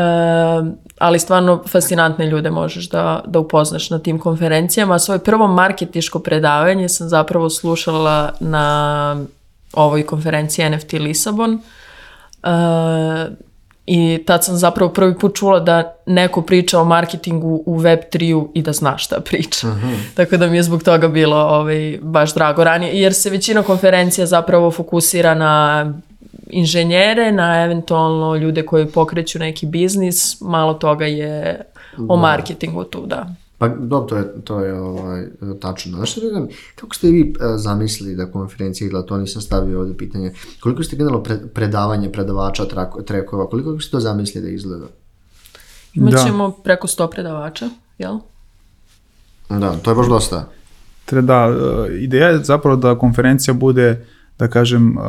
[0.98, 4.98] ali stvarno fascinantne ljude možeš da, da upoznaš na tim konferencijama.
[4.98, 9.16] Svoje prvo marketiško predavanje sam zapravo slušala na
[9.72, 11.58] ovoj konferenciji NFT Lisabon.
[12.42, 12.48] E,
[13.86, 18.62] I tad sam zapravo prvi put čula da neko priča o marketingu u Web3-u i
[18.62, 19.68] da zna šta priča.
[19.68, 19.96] Uh -huh.
[20.14, 24.26] Tako da mi je zbog toga bilo ovaj, baš drago ranije, jer se većina konferencija
[24.26, 25.84] zapravo fokusira na
[26.50, 31.60] inženjere, na eventualno ljude koji pokreću neki biznis, malo toga je
[32.08, 32.22] o da.
[32.22, 33.26] marketingu tu, da.
[33.62, 35.26] Pa dobro, to je, to je ovaj,
[35.60, 35.96] tačno.
[35.96, 39.96] Znaš što da kako ste vi uh, zamislili da konferencija izgleda, to nisam stavio ovde
[39.96, 40.32] pitanje.
[40.60, 44.86] Koliko ste generalno pre, predavanje predavača trako, trekova, koliko ste to zamislili da izgleda?
[45.94, 46.50] Imat Da.
[46.64, 48.18] preko 100 predavača, jel?
[49.48, 50.48] Da, to je baš dosta.
[51.10, 51.56] Da,
[51.88, 54.06] e, ideja je zapravo da konferencija bude,
[54.38, 55.00] da kažem, e,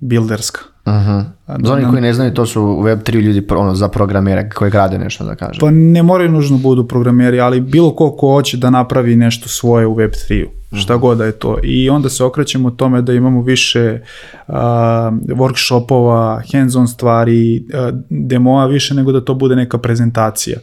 [0.00, 0.60] builderska.
[0.84, 4.98] Uh Za oni koji ne znaju, to su Web3 ljudi ono, za programere koji grade
[4.98, 5.60] nešto, da kažem.
[5.60, 9.86] Pa ne moraju nužno budu programeri, ali bilo ko ko hoće da napravi nešto svoje
[9.86, 11.58] u Web3-u, šta god da je to.
[11.62, 14.00] I onda se okrećemo tome da imamo više
[14.46, 20.58] a, workshopova, hands-on stvari, a, demoa više nego da to bude neka prezentacija.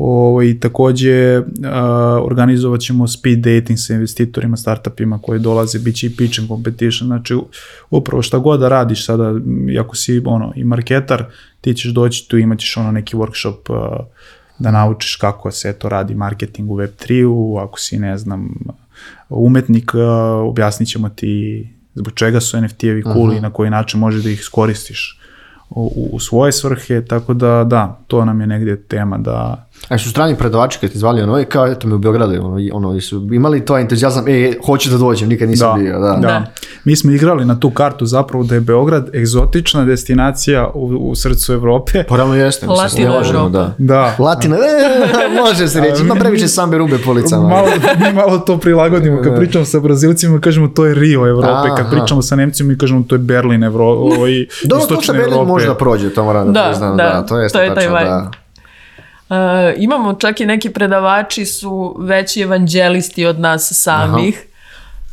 [0.00, 6.06] O, I takođe a, organizovat ćemo speed dating sa investitorima, startupima koji dolaze, bit će
[6.06, 7.34] i pitching competition, znači
[7.90, 9.32] upravo šta god da radiš sada,
[9.80, 11.24] ako si ono, i marketar,
[11.60, 14.04] ti ćeš doći tu, imat ćeš ono neki workshop a,
[14.58, 18.54] da naučiš kako se to radi marketing u Web3-u, ako si, ne znam,
[19.28, 19.98] umetnik, a,
[20.34, 24.38] objasnit ćemo ti zbog čega su NFT-evi cool i na koji način možeš da ih
[24.40, 25.20] iskoristiš
[25.70, 30.10] u, u- svoje svrhe, tako da da, to nam je negdje tema da A su
[30.10, 33.28] strani predavači kad ti zvali ono, "E, kao eto mi u Beogradu, ono, ono, su
[33.32, 36.18] imali to entuzijazam, e, hoću da dođem, nikad nisam Da, bio, da.
[36.22, 36.44] da.
[36.84, 41.52] Mi smo igrali na tu kartu zapravo da je Beograd egzotična destinacija u, u srcu
[41.52, 42.04] Evrope.
[42.04, 42.66] Pa jeste,
[43.08, 43.48] možemo, Evropa.
[43.48, 43.74] da.
[43.78, 44.14] Da.
[44.18, 47.48] Latina, e, može se reći, ima previše sambe rube po ulicama.
[47.48, 47.66] Malo,
[47.98, 52.22] mi malo to prilagodimo, kad pričamo sa Brazilcima kažemo to je Rio Evrope, kad pričamo
[52.22, 55.48] sa Nemcima mi kažemo to je Berlin Evrope i Dobro, to što istočna Berlin Evrope.
[55.48, 57.88] može da prođe, to moram da, Da, priznam, da, da, to je to je taj
[57.88, 58.30] da.
[59.28, 59.36] Uh,
[59.76, 64.44] imamo čak i neki predavači su veći evanđelisti od nas samih.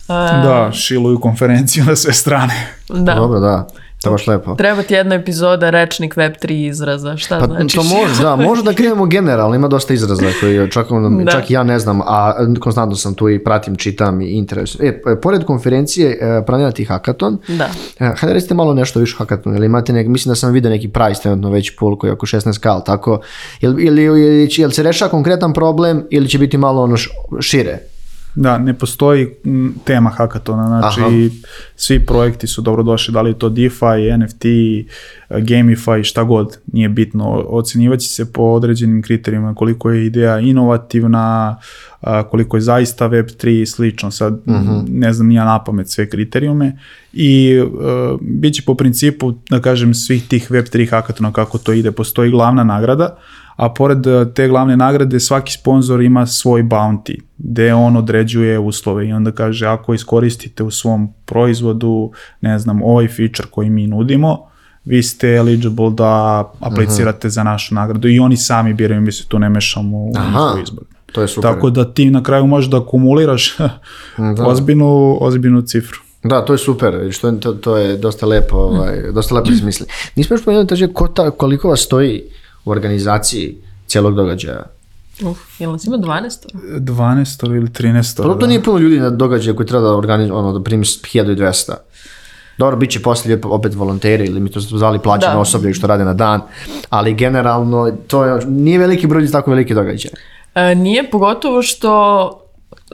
[0.07, 2.53] Uh, Da, šiluju konferenciju na sve strane.
[2.89, 3.13] da.
[3.13, 3.67] Dobro, da,
[4.05, 4.55] to baš lepo.
[4.55, 7.17] Treba ti jedna epizoda rečnik Web3 izraza.
[7.17, 7.75] Šta Pa znači?
[7.75, 10.87] to može, da, može da krenemo generalno, ima dosta izraza koji čak,
[11.23, 11.31] Da.
[11.31, 14.77] čak ja ne znam, a konstantno sam tu i pratim, čitam i interesu.
[14.81, 17.67] E, pored konferencije e, planirati hakaton, Da.
[17.99, 20.69] E, Hajde recite malo nešto više o hackathonu, ili imate nek, mislim da sam vidio
[20.69, 23.19] neki price trenutno već pol koji je oko 16k, ali tako,
[23.61, 26.95] ili, ili, ili, će- jel se rešava konkretan problem ili će biti malo ono
[27.41, 27.79] šire?
[28.35, 29.27] Da, ne postoji
[29.83, 31.09] tema hakatona, znači Aha.
[31.75, 34.85] svi projekti su dobrodošli, da li je to DeFi, NFT, eh,
[35.29, 37.45] Gamify, šta god, nije bitno.
[37.47, 41.57] Ocjenjivat će se po određenim kriterijima koliko je ideja inovativna,
[42.29, 44.11] koliko je zaista Web3 i slično.
[44.11, 44.41] Sad
[44.87, 46.77] ne znam ni ja na pamet sve kriterijume
[47.13, 51.91] i uh, bit će po principu, da kažem, svih tih Web3 hakatona kako to ide.
[51.91, 53.17] Postoji glavna nagrada,
[53.55, 59.07] a pored eh, te glavne nagrade svaki sponsor ima svoj bounty gde on određuje uslove
[59.07, 64.55] i onda kaže ako iskoristite u svom proizvodu ne znam ovaj feature koji mi nudimo
[64.85, 69.39] vi ste eligible da aplicirate za našu nagradu i oni sami biraju, mi se tu
[69.39, 70.27] ne mešamo u Aha.
[70.27, 70.83] njihov izbor.
[71.11, 71.51] To je super.
[71.51, 73.57] Tako da ti na kraju možeš da akumuliraš
[74.51, 75.99] ozbiljnu, ozbiljnu cifru.
[76.23, 79.85] Da, to je super, što je, to, to je dosta lepo, ovaj, dosta lepo smisli.
[80.15, 82.23] Nismo još spomenuli taže ko ta, koliko vas stoji
[82.65, 84.63] u organizaciji cijelog događaja.
[85.23, 86.29] Uf, jel nas ima 12?
[86.79, 90.53] 12 ili 13 Prvo to nije puno ljudi na događaju koji treba da organizuje, ono,
[90.53, 91.73] da primi 1200.
[92.57, 95.39] Dobro, bit će poslije opet volonteri ili mi to zvali plaćeno Da.
[95.39, 96.41] osoblje što rade na dan,
[96.89, 100.11] ali generalno to je, nije veliki broj tako veliki događaj.
[100.55, 102.41] E, nije, pogotovo što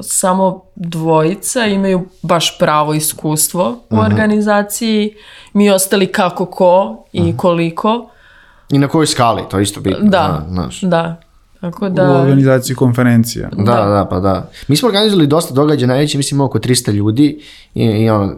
[0.01, 5.15] samo dvojica imaju baš pravo iskustvo u organizaciji.
[5.53, 8.09] Mi ostali kako ko i koliko.
[8.71, 10.09] I na kojoj skali, to isto bitno.
[10.09, 10.81] Da, znaš.
[10.81, 11.21] da.
[11.61, 13.49] Tako u da, organizaciji konferencija.
[13.57, 14.49] Da, da, pa da.
[14.67, 17.41] Mi smo organizovali dosta događaja, najveći mislim oko 300 ljudi
[17.73, 18.35] i, i ono,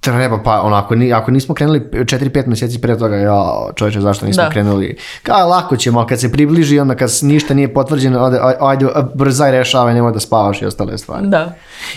[0.00, 4.26] treba pa ono, ako, ni, ako nismo krenuli 4-5 mjeseci pre toga, ja, čovječe, zašto
[4.26, 4.50] nismo Da.
[4.50, 4.96] krenuli?
[5.22, 8.24] Kao, lako ćemo, ali kad se približi, onda kad ništa nije potvrđeno,
[8.60, 11.26] ajde, a, brzaj rešavaj, nemoj da spavaš i ostale stvari.
[11.28, 11.54] da.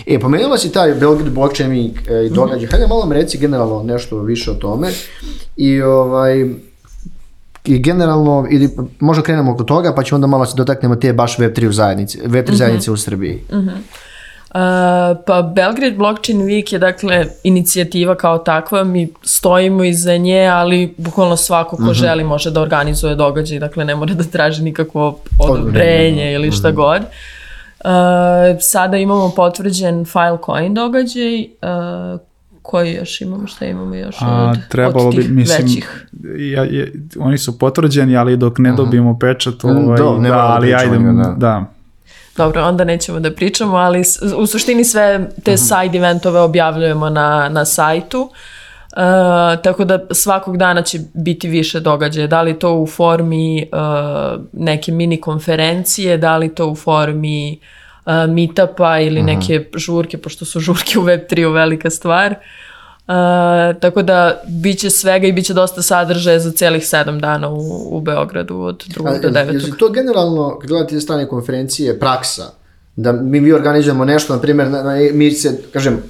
[0.07, 2.67] E, pomenula si taj Belgrade blockchain i, e, i događaj.
[2.71, 4.87] Hajde malo mi reci generalno nešto više o tome.
[5.57, 6.45] I ovaj,
[7.69, 11.37] i generalno, ili možda krenemo oko toga, pa ćemo onda malo se dotaknemo te baš
[11.37, 13.41] Web3 u zajednici, Web3 zajednice u Srbiji.
[13.51, 14.61] Uh,
[15.25, 21.37] pa Belgrade Blockchain Week je dakle inicijativa kao takva, mi stojimo iza nje, ali bukvalno
[21.37, 26.51] svako ko želi može da organizuje događaj, dakle ne mora da traži nikakvo odobrenje ili
[26.51, 27.01] šta god.
[27.01, 27.89] Uh,
[28.59, 32.19] sada imamo potvrđen Filecoin događaj, uh,
[32.69, 36.07] koji još imamo, šta imamo još A, od, trebalo od bi, tih mislim, većih?
[36.53, 40.47] ja, je, oni su potvrđeni, ali dok ne dobijemo pečat, ovaj, Mm, da, da, da
[40.47, 41.33] ali ajde, da.
[41.37, 41.65] da.
[42.37, 44.03] Dobro, onda nećemo da pričamo, ali
[44.37, 48.29] u suštini sve te side eventove objavljujemo na, na sajtu.
[48.91, 52.27] E, tako da svakog dana će biti više događaja.
[52.27, 53.65] Da li to u formi e,
[54.53, 57.59] neke mini konferencije, da li to u formi
[58.29, 62.35] meetupa ili neke žurke, pošto su žurke u Web3 velika stvar.
[63.79, 67.97] tako da bit će svega i bit će dosta sadržaja za celih sedam dana u,
[67.97, 69.21] u Beogradu od 2.
[69.21, 69.67] do 9.
[69.67, 72.51] Je to generalno, kad gledate strane konferencije, praksa?
[72.95, 76.03] Da mi, mi organizujemo nešto, na primjer, na, na, mi se, kažem,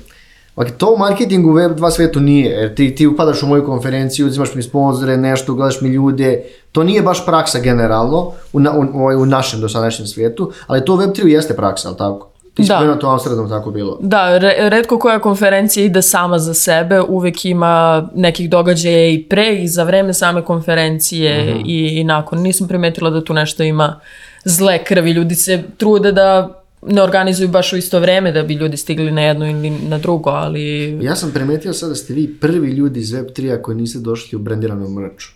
[0.59, 4.27] Ok, to u marketingu u Web2 svetu nije, jer ti, ti upadaš u moju konferenciju,
[4.27, 8.81] uzimaš mi sponzore, nešto, gledaš mi ljude, to nije baš praksa generalno u, na, u,
[8.81, 12.29] u, u našem dosadašnjem svijetu, ali to u Web3 jeste praksa, ali tako?
[12.53, 12.95] Ti Da.
[12.95, 13.97] to Amsterdam tako bilo.
[14.01, 19.55] Da, re, redko koja konferencija ide sama za sebe, uvek ima nekih događaja i pre
[19.55, 22.39] i za vreme same konferencije i, i nakon.
[22.39, 23.99] Nisam primetila da tu nešto ima
[24.45, 25.11] zle krvi.
[25.11, 29.21] Ljudi se trude da ne organizuju baš u isto vreme da bi ljudi stigli na
[29.21, 33.11] jedno ili na drugo, ali Ja sam primetio sad da ste vi prvi ljudi iz
[33.11, 35.29] Web3-a koji niste došli u brendiranom mrču.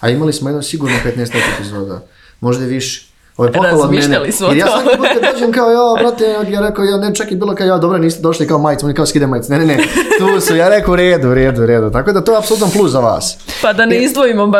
[0.00, 2.06] A imali smo jedno sigurno 15 epizoda,
[2.40, 3.07] možda više.
[3.38, 4.32] Ovo je pohvala od mene.
[4.32, 7.32] Smo Jer ja svaki put kad dođem kao, ja, brate, ja rekao, ja ne, čak
[7.32, 9.52] i bilo kao, ja, dobro, niste došli kao majicu, oni kao skide majicu.
[9.52, 9.76] Ne, ne, ne,
[10.18, 11.90] tu su, ja rekao, u redu, u redu, u redu.
[11.90, 13.38] Tako da to je apsolutno plus za vas.
[13.62, 14.58] pa da ne izdvojimo ba,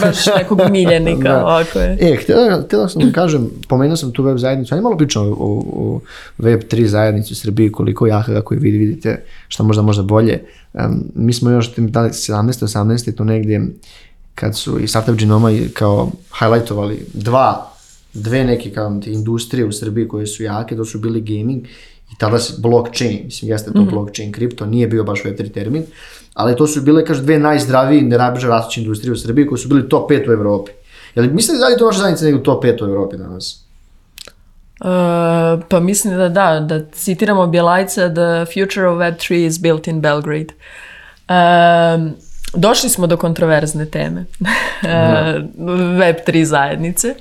[0.00, 1.44] baš nekog miljenika, Da.
[1.44, 1.98] ovako je.
[2.00, 5.34] E, htjela, htjela sam da kažem, pomenuo sam tu web zajednicu, ajde malo pričamo o,
[5.38, 6.00] o, o
[6.38, 10.44] web3 zajednici u Srbiji, koliko jaka, kako je vidi, vidite, šta možda možda bolje.
[10.72, 12.32] Um, mi smo još da li 17.
[12.32, 13.16] 18.
[13.16, 13.66] tu negdje,
[14.34, 17.69] kad su i Startup Genoma kao highlightovali dva,
[18.14, 21.66] dve neke kao te industrije u Srbiji koje su jake, to su bili gaming
[22.12, 25.84] i tada se blockchain, mislim jeste to blockchain, kripto, nije bio baš web3 termin,
[26.34, 29.68] ali to su bile, kaže, dve najzdravije i najbrže rastuće industrije u Srbiji koje su
[29.68, 30.70] bili top 5 u Evropi.
[31.14, 33.64] Jel mislite da li to vaša zajednica negdje u top 5 u Evropi danas?
[34.80, 34.86] Uh,
[35.68, 40.54] pa mislim da da, da citiramo Bjelajca, the future of Web3 is built in Belgrade.
[41.28, 42.14] Um,
[42.54, 44.48] došli smo do kontroverzne teme uh,
[45.98, 47.14] Web3 zajednice.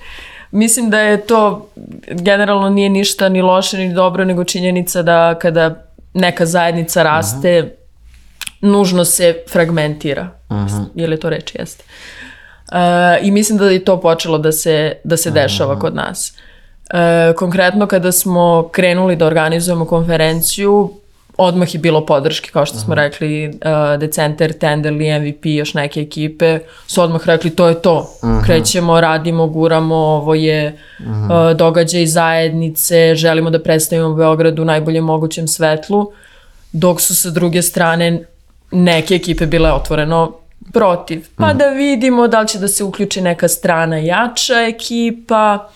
[0.51, 1.69] Mislim da je to
[2.07, 7.75] generalno nije ništa ni loše ni dobro, nego činjenica da kada neka zajednica raste,
[8.61, 10.29] nužno se fragmentira.
[10.95, 11.55] Je li to reč?
[11.55, 11.83] Jeste.
[12.71, 12.77] Uh,
[13.21, 16.33] I mislim da je to počelo da se, da se dešava kod nas.
[16.93, 20.93] E, konkretno kada smo krenuli da organizujemo konferenciju,
[21.39, 26.59] odmah je bilo podrške, kao što smo rekli, uh, Decenter, Tenderly, MVP, još neke ekipe,
[26.87, 28.09] su odmah rekli to je to,
[28.45, 35.47] krećemo, radimo, guramo, ovo je uh, događaj zajednice, želimo da predstavimo Beograd u najboljem mogućem
[35.47, 36.11] svetlu,
[36.71, 38.23] dok su sa druge strane
[38.71, 40.31] neke ekipe bile otvoreno
[40.73, 41.27] protiv.
[41.35, 45.69] Pa da vidimo da li će da se uključi neka strana jača ekipa,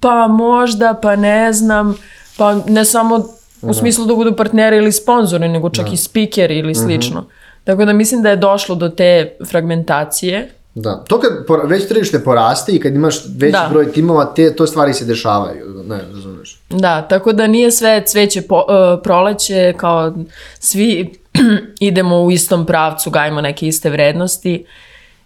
[0.00, 1.96] pa možda, pa ne znam,
[2.36, 3.24] pa ne samo
[3.64, 7.24] u smislu da budu partneri ili sponzori, nego čak i spikeri ili slično.
[7.64, 10.50] Tako da mislim da je došlo do te fragmentacije.
[10.74, 11.04] Da.
[11.08, 13.68] To kad por- već tržište poraste i kad imaš veći Da.
[13.70, 15.84] broj timova, te to stvari se dešavaju.
[15.88, 16.60] Ne, razumeš.
[16.70, 20.14] Da, tako da nije sve cveće po, e, proleće, kao
[20.58, 21.14] svi
[21.80, 24.64] idemo u istom pravcu, gajimo neke iste vrednosti.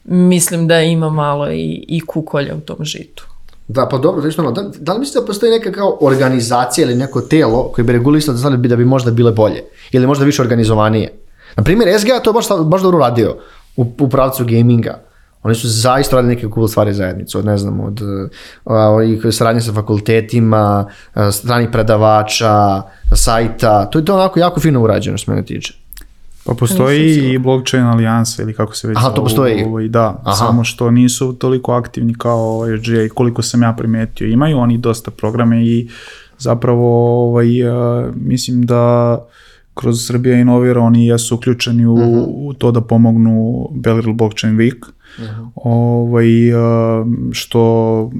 [0.04, 3.24] Mislim da ima malo i, i kukolja u tom žitu.
[3.68, 7.20] Da, pa dobro, znači, da, da li mislite da postoji neka kao organizacija ili neko
[7.20, 9.64] telo koje bi regulisalo da, bi, da bi možda bile bolje?
[9.92, 11.12] Ili možda više organizovanije?
[11.56, 13.36] Na primjer, SGA to je baš, baš dobro radio
[13.76, 15.00] u, u pravcu gaminga.
[15.42, 19.72] Oni su zaista radili neke cool stvari zajednicu, od ne znam, od uh, saradnje sa
[19.72, 20.86] fakultetima,
[21.32, 22.82] stranih predavača,
[23.14, 25.74] sajta, to je to onako jako fino urađeno što mene tiče.
[26.48, 29.64] Pa postoji i blockchain alijansa ili kako se već Aha, to postoji.
[29.64, 30.36] Ovaj, da, Aha.
[30.36, 34.28] samo što nisu toliko aktivni kao SGA i koliko sam ja primetio.
[34.28, 35.88] Imaju oni dosta programe i
[36.38, 39.18] zapravo ovaj, uh, mislim da
[39.74, 42.18] kroz Srbija inovira oni jesu uključeni u, Mhm.
[42.26, 44.84] u to da pomognu Belgrade Blockchain Week.
[45.54, 48.10] Ovaj, uh, što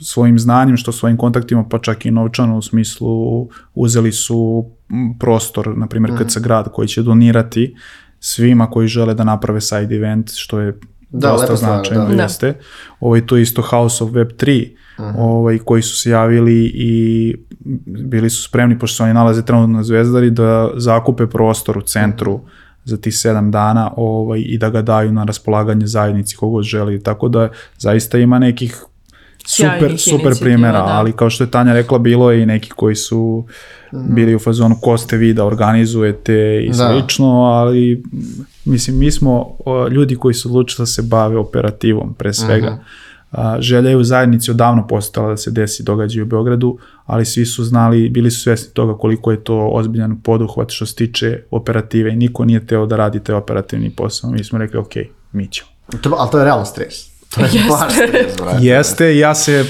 [0.00, 4.64] svojim znanjem, što svojim kontaktima, pa čak i novčano u smislu uzeli su
[5.18, 6.22] prostor, na primjer Mhm.
[6.22, 7.74] KC grad koji će donirati
[8.20, 10.78] svima koji žele da naprave side event, što je
[11.10, 12.14] Da, dosta značajno, da.
[12.14, 12.22] Da.
[12.22, 12.54] jeste.
[13.00, 14.68] Ovaj, to je isto House of Web 3,
[15.00, 15.18] Mhm.
[15.18, 17.34] ovaj, koji su se javili i
[17.86, 22.34] bili su spremni, pošto se oni nalaze trenutno na Zvezdari, da zakupe prostor u centru
[22.34, 22.46] Mhm.
[22.84, 27.02] za tih sedam dana ovaj, i da ga daju na raspolaganje zajednici kogod želi.
[27.02, 28.84] Tako da zaista ima nekih
[29.46, 30.92] super, super primjera, da.
[30.92, 33.44] ali kao što je Tanja rekla, bilo je i neki koji su
[33.92, 36.74] bili u fazonu ko ste vi da organizujete i Da.
[36.74, 38.02] slično, ali m,
[38.64, 42.78] mislim, mi smo o, ljudi koji su odlučili da se bave operativom pre svega.
[43.30, 47.46] A, želja je u zajednici odavno postala da se desi događaj u Beogradu, ali svi
[47.46, 52.12] su znali, bili su svjesni toga koliko je to ozbiljan poduhvat što se tiče operative
[52.12, 54.30] i niko nije teo da radi taj operativni posao.
[54.30, 54.92] Mi smo rekli, ok,
[55.32, 55.68] mi ćemo.
[56.02, 57.13] To, ali to je realno stres.
[57.34, 58.56] To je baš stres, brate.
[58.60, 59.64] Jeste, ja se e,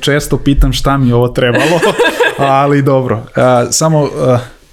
[0.00, 1.80] često pitam šta mi je ovo trebalo,
[2.38, 3.22] ali dobro.
[3.36, 4.14] E, samo ti,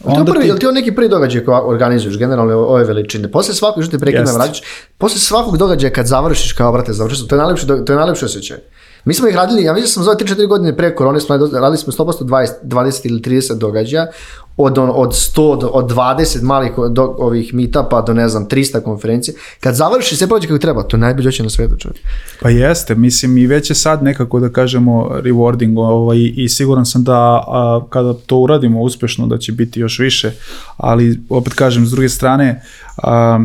[0.04, 3.28] onda prvi, ti- jel ti on neki prvi događaj koji organizuješ, generalno ove veličine?
[3.28, 4.40] Posle svakog, što te prekidam, Jeste.
[4.40, 4.62] radiš,
[4.98, 8.26] posle svakog događaja kad završiš, kao brate, završiš, to je najlepši, do- to je najlepši
[8.26, 8.58] osjećaj.
[9.06, 11.38] Mi smo ih radili, ja mislim da sam za ove 3-4 godine pre korone, smo
[11.38, 14.08] radili- smo 100% 20, 20 ili 30 događaja,
[14.58, 18.84] od, on, od 100 do od 20 malih do, ovih meetupa do ne znam 300
[18.84, 19.36] konferencije.
[19.60, 21.98] Kad završi sve prođe kako treba, to je najbolje oće na svetu čovječ.
[22.42, 27.04] Pa jeste, mislim i već je sad nekako da kažemo rewarding ovaj, i siguran sam
[27.04, 30.32] da a, kada to uradimo uspešno da će biti još više,
[30.78, 32.62] ali opet kažem s druge strane
[32.98, 33.40] a,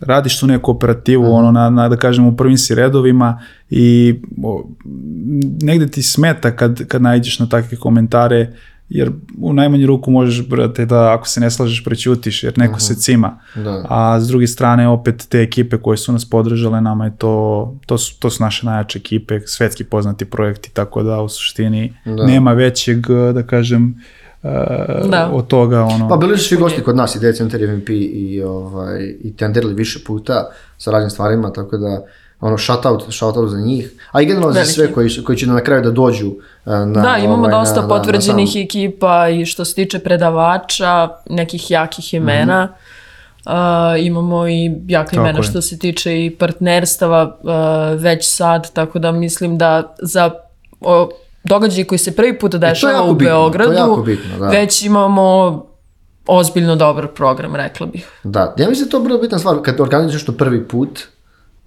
[0.00, 4.68] radiš tu neku operativu ono na, na da kažemo u prvim si redovima i o,
[5.62, 8.52] negde ti smeta kad, kad najđeš na takve komentare
[8.88, 12.94] jer u najmanju ruku možeš brate da ako se ne slažeš prećutiš jer neko se
[12.94, 13.38] cima.
[13.54, 13.86] Da.
[13.88, 17.98] a s druge strane opet te ekipe koje su nas podržale nama je to to
[17.98, 23.06] su, to su naše najjače ekipe svetski poznati projekti tako da u suštini nema većeg
[23.34, 24.27] da kažem uh,
[25.04, 25.30] Da.
[25.32, 27.88] od toga ono Pa bili su svi gosti kod nas i Data Center i MVP
[27.90, 30.46] i, ovaj, i tenderili više puta
[30.78, 32.02] sa raznim stvarima, tako da
[32.40, 35.82] ono shoutout, shoutout za njih, a i generalno za sve koji, koji će na kraju
[35.82, 36.26] da dođu
[36.66, 39.74] eh, na Da, imamo ovaj, dosta na- na- na potvrđenih sam- ekipa i što se
[39.74, 42.64] tiče predavača, nekih jakih imena.
[42.64, 42.72] Mhm.
[43.46, 43.54] Uh,
[43.98, 45.42] imamo i jaka Tako imena je.
[45.42, 47.50] što se tiče i partnerstava uh,
[48.02, 50.30] već sad, tako da mislim da za
[50.80, 51.08] o,
[51.44, 54.38] događaj koji se prvi put dešava E, jako u bitno, to je Beogradu, jako bitno,
[54.38, 54.48] da.
[54.48, 55.64] već imamo
[56.26, 58.10] ozbiljno dobar program, rekla bih.
[58.24, 61.00] Da, ja mislim da je to vrlo bitna stvar, kad organizuješ to prvi put,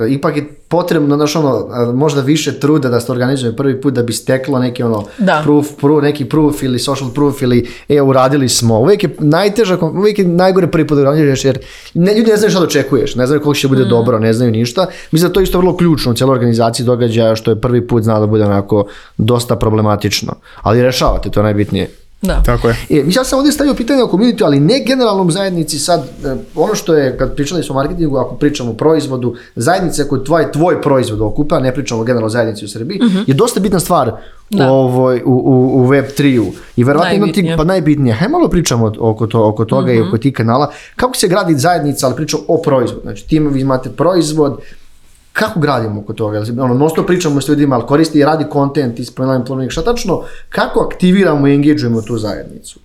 [0.07, 4.13] ipak je potrebno, znaš, ono, možda više truda da se organizuje prvi put da bi
[4.13, 5.41] steklo neki ono Da.
[5.43, 8.79] proof, proof, neki proof ili social proof ili e, uradili smo.
[8.79, 11.59] Uvijek je najteža, uvijek je najgore prvi put da organizuješ jer
[11.93, 14.51] ne, ljudi ne znaju šta da očekuješ, ne znaju koliko će bude dobro, ne znaju
[14.51, 14.87] ništa.
[15.11, 18.03] Mislim da to je isto vrlo ključno u cijeloj organizaciji događaja što je prvi put
[18.03, 18.85] zna da bude onako
[19.17, 20.33] dosta problematično.
[20.61, 22.00] Ali rešavate, to je najbitnije.
[22.21, 22.41] Da.
[22.41, 25.99] tako je E, ja sam ovdje stavio pitanje o community, ali ne generalnom zajednici sad,
[26.25, 30.23] e, ono što je, kad pričali smo o marketingu, ako pričamo o proizvodu, zajednica koju
[30.23, 34.11] tvoj, tvoj proizvod okupa, ne pričamo o generalnoj zajednici u Srbiji, je dosta bitna stvar
[34.47, 34.57] Mhm.
[34.57, 34.71] Da.
[34.71, 36.45] ovoj, u, u, u Web3-u.
[36.75, 37.57] I verovatno ima ti, Najbitnije.
[37.57, 39.97] pa najbitnije, hajde malo pričamo oko, to, oko toga Mhm.
[39.97, 43.01] i oko tih kanala, kako se gradi zajednica, ali pričamo o proizvodu.
[43.01, 44.57] Znači, ti imate proizvod,
[45.33, 46.43] kako gradimo oko toga?
[46.59, 49.69] Ono, non stop pričamo s ljudima, ali koristi i radi kontent i spomenuli planovi.
[49.69, 52.79] Šta tačno, kako aktiviramo i engageujemo tu zajednicu?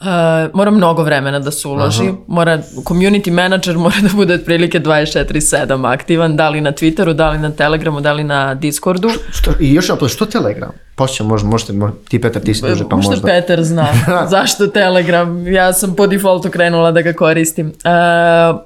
[0.00, 0.06] Uh,
[0.54, 6.36] mora mnogo vremena da se uloži, mora, community manager mora da bude otprilike 24-7 aktivan,
[6.36, 9.10] da li na Twitteru, da li na Telegramu, da li na Discordu.
[9.30, 10.70] Što, I još jedan, što Telegram?
[10.94, 13.26] Poslije možda, možete, možda, ti Petar, ti si duže, pa Možda možda.
[13.26, 13.86] Peter zna
[14.34, 17.66] zašto Telegram, ja sam po defaultu krenula da ga koristim.
[17.66, 18.60] Uh,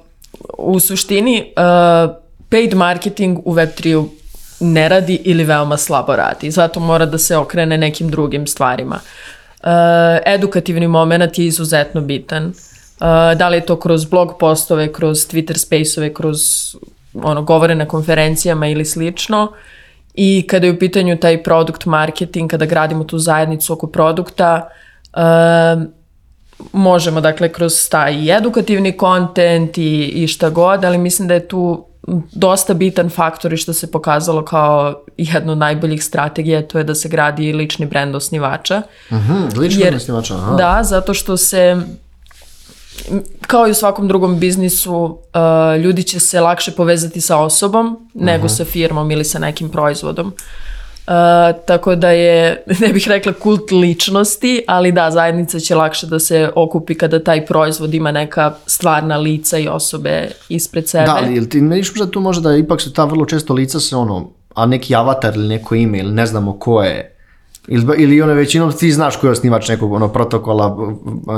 [0.57, 2.15] u suštini, uh,
[2.49, 4.07] paid marketing u Web3
[4.59, 8.99] ne radi ili veoma slabo radi, zato mora da se okrene nekim drugim stvarima.
[9.63, 9.69] Uh,
[10.25, 12.45] edukativni moment je izuzetno bitan.
[12.45, 12.53] Uh,
[13.37, 16.39] da li je to kroz blog postove, kroz Twitter spaceove, kroz
[17.13, 19.51] ono, govore na konferencijama ili slično.
[20.13, 24.69] I kada je u pitanju taj produkt marketing, kada gradimo tu zajednicu oko produkta,
[25.15, 25.87] um,
[26.73, 31.88] možemo dakle kroz taj edukativni kontent i, i šta god, ali mislim da je tu
[32.31, 36.95] dosta bitan faktor i što se pokazalo kao jedna od najboljih strategija, to je da
[36.95, 38.81] se gradi lični brend osnivača.
[39.11, 40.55] Mhm, lično Jer- osnivača, aha.
[40.55, 41.81] Da, zato što se
[43.41, 48.49] kao i u svakom drugom biznisu, uh, ljudi će se lakše povezati sa osobom nego
[48.49, 50.27] sa firmom ili sa nekim proizvodom.
[50.27, 50.33] Uh,
[51.65, 56.51] tako da je, ne bih rekla kult ličnosti, ali da, zajednica će lakše da se
[56.55, 61.05] okupi kada taj proizvod ima neka stvarna lica i osobe ispred sebe.
[61.05, 63.79] Da, ali jel ti ne vidiš možda tu možda ipak su ta vrlo često lica
[63.79, 67.15] se ono, a neki avatar ili neko ime ili ne znamo ko je.
[67.67, 70.77] Ili, ili ono većinom ti znaš ko je osnivač nekog ono protokola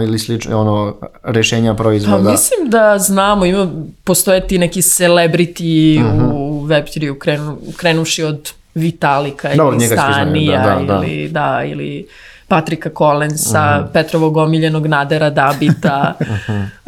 [0.04, 2.32] ili slično ono rešenja Pa proizvoda.
[2.32, 3.68] mislim da znamo, ima,
[4.04, 6.26] postoje ti neki celebrity Mhm.
[6.26, 11.06] u Web3 krenu, krenuši od Vitalika Dobro, ili Stanija da, da, da.
[11.06, 12.08] ili, da, ili
[12.48, 16.14] Patrika Collinsa, Petrovog omiljenog Nadera Dabita.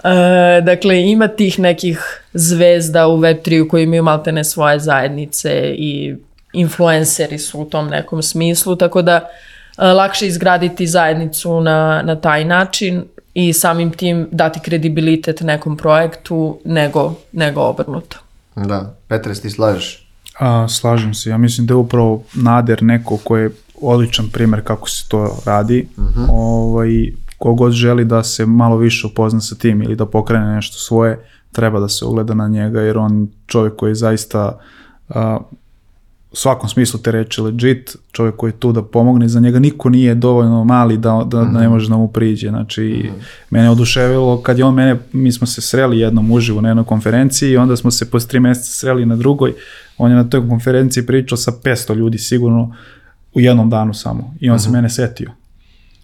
[0.05, 6.15] E, dakle, ima tih nekih zvezda u Web3 koji imaju maltene svoje zajednice i
[6.53, 9.29] influenceri su u tom nekom smislu, tako da
[9.77, 13.03] e, lakše izgraditi zajednicu na, na taj način
[13.33, 18.17] i samim tim dati kredibilitet nekom projektu nego, nego obrnuto.
[18.55, 20.02] Da, Petre, ti slažeš?
[20.39, 24.89] A, slažem se, ja mislim da je upravo Nader neko ko je odličan primjer kako
[24.89, 25.87] se to radi.
[26.29, 31.25] ovaj, kogod želi da se malo više upozna sa tim ili da pokrene nešto svoje,
[31.51, 34.59] treba da se ugleda na njega jer on čovjek koji je zaista
[35.09, 35.39] a,
[36.33, 39.89] u svakom smislu te reči legit, čovjek koji je tu da pomogne, za njega niko
[39.89, 42.49] nije dovoljno mali da, da, da ne može da mu priđe.
[42.49, 43.11] Znači,
[43.49, 46.85] mene je oduševilo kad je on mene, mi smo se sreli jednom uživo na jednoj
[46.85, 49.53] konferenciji i onda smo se posle tri mjeseca sreli na drugoj.
[49.97, 52.75] On je na toj konferenciji pričao sa 500 ljudi sigurno
[53.33, 54.35] u jednom danu samo.
[54.39, 55.31] I on se mene setio.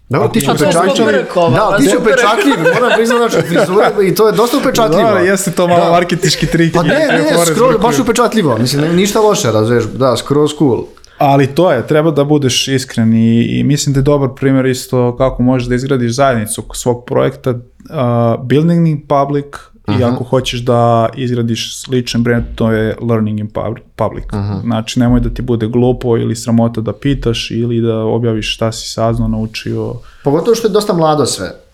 [0.09, 1.05] Da, ti si upečatljiv.
[1.35, 5.11] Da, ti si upečatljiv, moram priznati, znači, frizura, i to je dosta upečatljivo.
[5.11, 5.91] Da, jeste to malo Da.
[5.91, 6.73] marketički trik.
[6.73, 8.57] Pa ne, ne, fore skroz, baš upečatljivo.
[8.57, 10.83] Mislim, ne- ništa loše, razumiješ, da, skroz cool.
[11.17, 15.15] Ali to je, treba da budeš iskren i, i mislim da je dobar primjer isto
[15.17, 17.49] kako možeš da izgradiš zajednicu svog projekta.
[17.49, 17.55] Uh,
[18.45, 18.99] building
[19.93, 24.25] public i ako hoćeš da izgradiš sličan brand, to je learning in pub- public.
[24.63, 28.89] Znači, nemoj da ti bude glupo ili sramota da pitaš ili da objaviš šta si
[28.89, 29.93] saznao, naučio.
[30.23, 31.68] Pogotovo što je dosta mlado sve.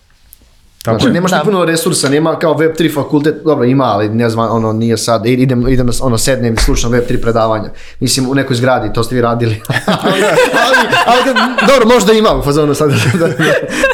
[0.86, 1.12] Tako Znači, je.
[1.12, 1.40] nemaš Da.
[1.44, 5.68] puno resursa, nema kao Web3 fakultet, dobro ima, ali ne znam, ono nije sad, idem,
[5.68, 7.70] idem ono sednem i slušam Web3 predavanja.
[8.00, 9.62] Mislim, u nekoj zgradi, to ste vi radili.
[10.02, 10.22] ali,
[10.66, 10.76] ali,
[11.06, 13.28] ali, dobro, možda ima u fazonu sad, da,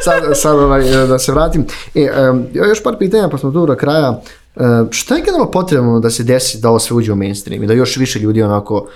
[0.02, 1.66] sad, sad ovaj, da se vratim.
[1.94, 4.20] E, em, još par pitanja, pa smo tu do kraja.
[4.56, 7.66] E, šta je generalno potrebno da se desi da ovo sve uđe u mainstream i
[7.66, 8.86] da još više ljudi onako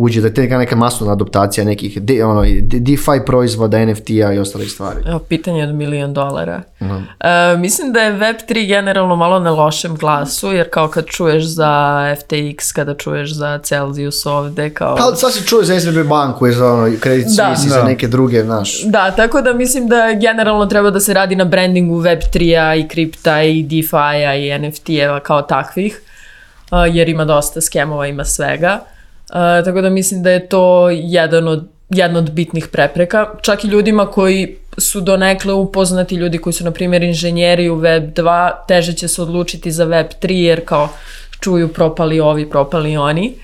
[0.00, 4.38] uđe, da je neka, neka masovna adoptacija nekih de, ono, de- DeFi proizvoda, NFT-a i
[4.38, 4.98] ostalih stvari.
[5.06, 6.62] Evo, pitanje od milion dolara.
[6.80, 11.66] E, mislim da je Web3 generalno malo na lošem glasu, jer kao kad čuješ za
[12.20, 14.96] FTX, kada čuješ za Celsius ovde, kao...
[14.96, 17.46] Pa sad si čuo za SVB banku, i za ono, Credit Da.
[17.46, 17.84] Suisse i za Da.
[17.84, 18.82] neke druge, znaš.
[18.82, 23.42] Da, tako da mislim da generalno treba da se radi na brandingu Web3-a i kripta
[23.42, 26.00] i DeFi-a i NFT-eva kao takvih,
[26.70, 28.78] a, jer ima dosta skemova, ima svega.
[29.64, 33.26] Tako da mislim da je to jedan od, jedna od bitnih prepreka.
[33.42, 38.12] Čak i ljudima koji su donekle upoznati, ljudi koji su, na primjer, inženjeri u Web
[38.14, 40.88] 2, teže će se odlučiti za Web 3, jer kao
[41.40, 43.34] čuju propali ovi, propali oni.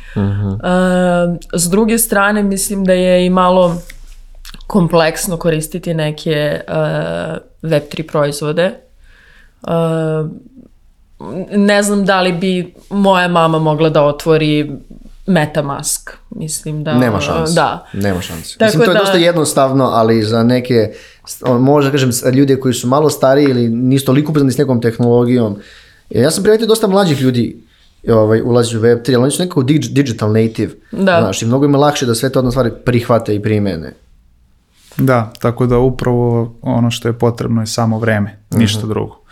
[0.62, 3.76] A, s druge strane, mislim da je i malo
[4.66, 6.74] kompleksno koristiti neke uh,
[7.62, 8.74] Web3 proizvode.
[9.62, 9.70] Uh,
[11.50, 14.70] ne znam da li bi moja mama mogla da otvori
[15.26, 16.10] Metamask.
[16.30, 16.98] Mislim da...
[16.98, 17.54] Nema šanse.
[17.54, 17.86] Da.
[17.92, 18.58] Nema šanse.
[18.58, 20.92] Tako Mislim, to je da- dosta jednostavno, ali za neke,
[21.42, 25.56] on, možda kažem, ljude koji su malo stariji ili nisu toliko upoznani s nekom tehnologijom.
[26.10, 27.62] Ja sam primetio dosta mlađih ljudi
[28.08, 30.72] ovaj, ulazi u Web3, ali oni su nekako dig- digital native.
[30.92, 31.18] Da.
[31.20, 33.92] Znaš, i mnogo im je lakše da sve to odno stvari prihvate i primene.
[34.96, 39.23] Da, tako da upravo ono što je potrebno je samo vreme, ništa drugo.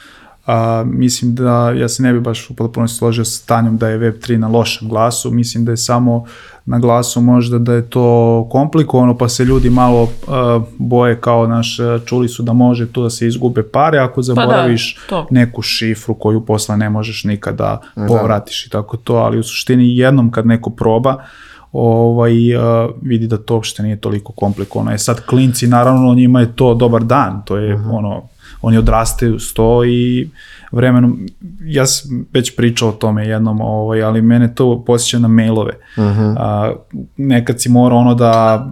[0.47, 3.99] A, mislim da, ja se ne bi baš u potpunosti složio s Tanjom da je
[3.99, 6.24] Web3 na lošem glasu, mislim da je samo
[6.64, 11.80] na glasu možda da je to komplikovano pa se ljudi malo a, boje kao naš,
[11.80, 15.26] a, čuli su da može tu da se izgube pare ako zaboraviš to.
[15.30, 20.30] neku šifru koju posle ne možeš nikada povratiš i tako to, ali u suštini jednom
[20.30, 21.24] kad neko proba,
[21.72, 24.93] ovaj, uh, vidi da to uopšte nije toliko komplikovano.
[24.93, 28.22] E sad klinci, naravno, njima je to dobar dan, to je ono,
[28.63, 30.29] oni odrastaju s to i
[30.73, 31.27] vremenom,
[31.65, 35.73] ja sam već pričao o tome jednom, ovaj, ali mene to posjeća na mailove.
[35.97, 36.73] A,
[37.17, 38.67] nekad si morao ono da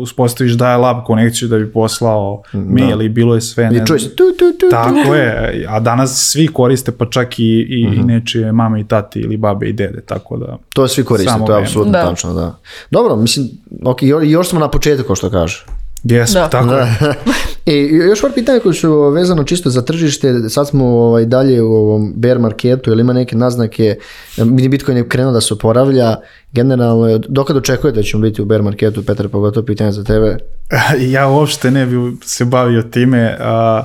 [0.00, 3.70] uspostaviš dial-up konekciju da bi poslao mail i bilo je sve.
[3.70, 7.06] ne I čuje znam, se tu, tu, tu, tako je, a danas svi koriste pa
[7.06, 10.58] čak i, i, i nečije mame i tati ili babe i dede, tako da...
[10.74, 12.04] To svi koriste, to je apsolutno Da.
[12.08, 12.58] tačno, da.
[12.90, 13.48] Dobro, mislim,
[13.84, 15.64] ok, jo- još smo na početku, što kaže.
[16.04, 16.48] Jesmo, Da.
[16.48, 16.86] tako je.
[17.74, 21.72] I još par pitanja koji su vezano čisto za tržište, sad smo ovaj, dalje u
[21.74, 23.96] ovom bear marketu, ili ima neke naznake,
[24.38, 26.16] mini Bitcoin je krenuo da se oporavlja,
[26.52, 30.36] generalno, je- dokad očekujete da ćemo biti u bear marketu, Petar, pogotovo pitanje za tebe?
[31.10, 33.36] ja uopšte ne bi se bavio time.
[33.40, 33.82] a,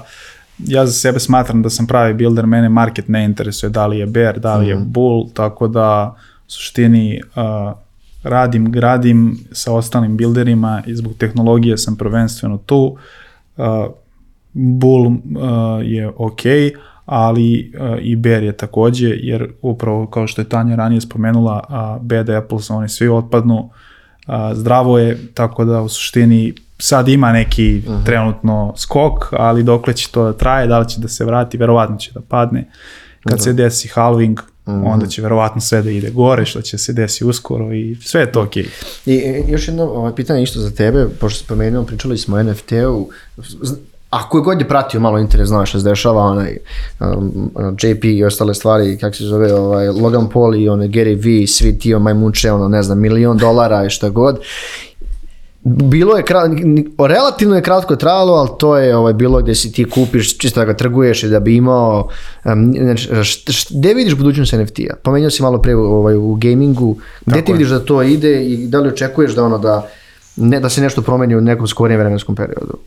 [0.59, 4.05] ja za sebe smatram da sam pravi builder, mene market ne interesuje da li je
[4.05, 7.73] bear, da li je bull, tako da u suštini a,
[8.23, 12.95] radim, gradim sa ostalim builderima i zbog tehnologije sam prvenstveno tu.
[13.57, 13.87] A,
[14.53, 15.11] bull
[15.41, 16.41] a, je ok,
[17.05, 21.97] ali a, i bear je takođe, jer upravo kao što je Tanja ranije spomenula, a,
[22.01, 23.69] bad apples, oni svi otpadnu,
[24.25, 30.11] a, zdravo je, tako da u suštini sad ima neki trenutno skok, ali dokle će
[30.11, 32.69] to da traje, da li će da se vrati, verovatno će da padne.
[33.23, 34.39] Kad se desi halving,
[34.85, 38.31] onda će verovatno sve da ide gore, što će se desi uskoro i sve je
[38.31, 38.65] to okej.
[39.05, 42.43] I e, još jedno ovaj, pitanje isto za tebe, pošto se spomenuo, pričali smo o
[42.43, 43.09] NFT-u,
[44.09, 46.57] a koji god je pratio malo interes, znaš šta se dešava, onaj
[46.99, 51.23] um, ono, JP i ostale stvari, kako se zove, ovaj, Logan Paul i onaj Gary
[51.23, 54.39] Vee, svi ti majmunče, ono, ne znam, milion dolara i šta god.
[55.63, 59.83] Bilo je, kra- relativno je kratko trajalo, ali to je ovaj, bilo gdje si ti
[59.85, 62.09] kupiš čisto da ga trguješ i da bi imao,
[62.45, 63.09] um, znači,
[63.69, 64.95] gdje vidiš budućnost NFT-a?
[65.03, 67.57] Pomenuo si malo pre ovaj, u gamingu, gdje ti je.
[67.57, 69.89] vidiš da to ide i da li očekuješ da ono da,
[70.35, 72.77] ne, da se nešto promeni u nekom skorijem vremenskom periodu?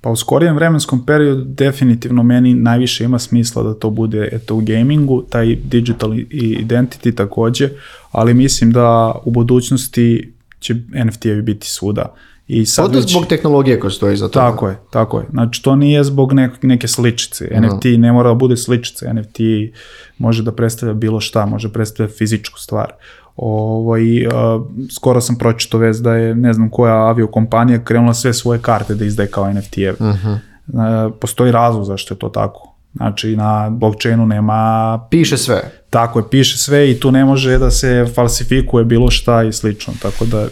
[0.00, 4.60] Pa u skorijem vremenskom periodu definitivno meni najviše ima smisla da to bude eto u
[4.60, 7.68] gamingu, taj digital identity takođe,
[8.10, 10.33] ali mislim da u budućnosti
[10.64, 12.14] će NFT-evi biti svuda.
[12.46, 14.32] I sad Odnosno već- zbog tehnologije koja stoji za to.
[14.32, 15.26] Tako je, tako je.
[15.30, 17.48] Znači to nije zbog nek- neke sličice.
[17.52, 19.06] NFT ne mora da bude sličice.
[19.08, 19.38] NFT
[20.18, 22.92] može da predstavlja bilo šta, može predstavlja fizičku stvar.
[23.36, 24.60] Ovaj, a,
[24.90, 29.04] skoro sam pročito vez da je ne znam koja aviokompanija krenula sve svoje karte da
[29.04, 29.96] izdaje kao NFT-eve.
[30.74, 32.70] A, postoji razlog zašto je to tako.
[32.94, 35.83] Znači na blockchainu nema Piše sve.
[35.94, 39.92] Tako je, piše sve i tu ne može da se falsifikuje bilo šta i slično,
[40.02, 40.48] tako da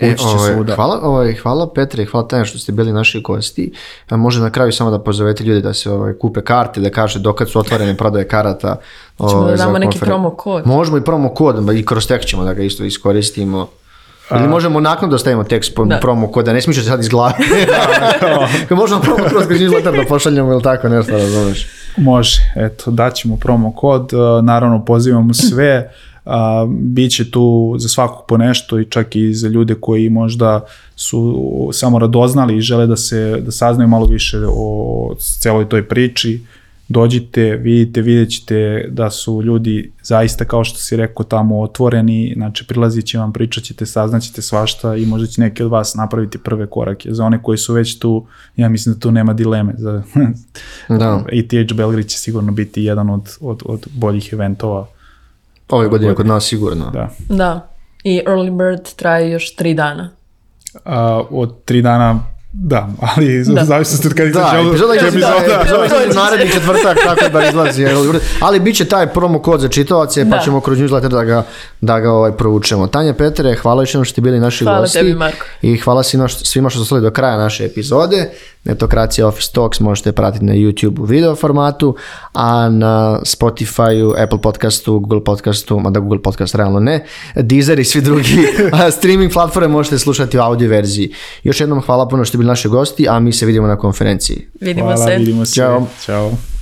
[0.00, 0.74] E, ovaj, svuda.
[0.74, 3.72] hvala, ovaj, hvala Petre, hvala Tanja što ste bili naši gosti.
[4.08, 7.18] A može na kraju samo da pozovete ljude da se ovaj, kupe karte, da kaže
[7.18, 8.76] dokad su otvorene prodaje karata.
[9.18, 10.66] Ćemo ovaj, da za damo neki promo kod.
[10.66, 13.68] Možemo i promo kod, i kroz tekst ćemo da ga isto iskoristimo.
[14.30, 15.98] Ili možemo naknadno da stavimo tekst po Da.
[15.98, 17.34] promo koda, ne smišljati sad iz glave.
[18.70, 21.66] možemo promo kroz newsletter da pošaljemo ili tako nešto, razumeš.
[21.96, 25.90] Može, eto, daćemo promo kod, uh, naravno pozivamo sve,
[26.24, 26.32] uh,
[26.70, 30.60] bit će tu za svakog po nešto i čak i za ljude koji možda
[30.96, 31.38] su
[31.72, 36.40] samo radoznali i žele da se da saznaju malo više o celoj toj priči.
[36.88, 42.66] Dođite, vidite, vidjet ćete da su ljudi zaista, kao što si rekao, tamo otvoreni, znači
[42.66, 46.66] prilazit će vam, pričat ćete, saznaćete svašta i možda će neki od vas napraviti prve
[46.66, 47.08] korake.
[47.12, 48.26] Za one koji su već tu,
[48.56, 49.74] ja mislim da tu nema dileme.
[49.78, 50.02] Za,
[50.98, 51.24] Da.
[51.32, 54.86] ETH Belgrade će sigurno biti jedan od, od, od boljih eventova.
[55.68, 56.90] Ove godine kod nas sigurno.
[56.90, 57.10] Da.
[57.28, 57.70] Da.
[58.04, 60.10] I Early Bird traje još tri dana.
[60.84, 62.20] A, od tri dana,
[62.60, 63.64] da, ali da.
[63.64, 65.34] zavisno od kada Da, epizoda će epizoda.
[65.48, 67.86] da, epizoda izlazi naredni četvrtak, tako da izlazi.
[68.40, 70.42] Ali bit će taj promo kod za čitalace, pa Da.
[70.42, 71.42] ćemo kroz newsletter da ga,
[71.80, 72.86] da ga ovaj, provučemo.
[72.86, 74.98] Tanja Petre, hvala još što ste bili naši Hvala gosti.
[74.98, 75.44] tebi, Marko.
[75.62, 78.30] I hvala svima, što- svima što ste ostali do kraja naše epizode.
[78.68, 81.96] Netokracija Office Talks možete pratiti na YouTube u video formatu,
[82.32, 87.04] a na Spotify, Apple podcastu, Google podcastu, mada Google podcast realno ne,
[87.34, 88.46] Deezer i svi drugi
[88.98, 91.12] streaming platforme možete slušati u audio verziji.
[91.42, 94.48] Još jednom hvala puno što ste bili naši gosti, a mi se vidimo na konferenciji.
[94.60, 95.16] Vidimo Hvala, se.
[95.16, 95.54] vidimo se.
[95.54, 95.86] Ćao.
[96.04, 96.57] Ćao.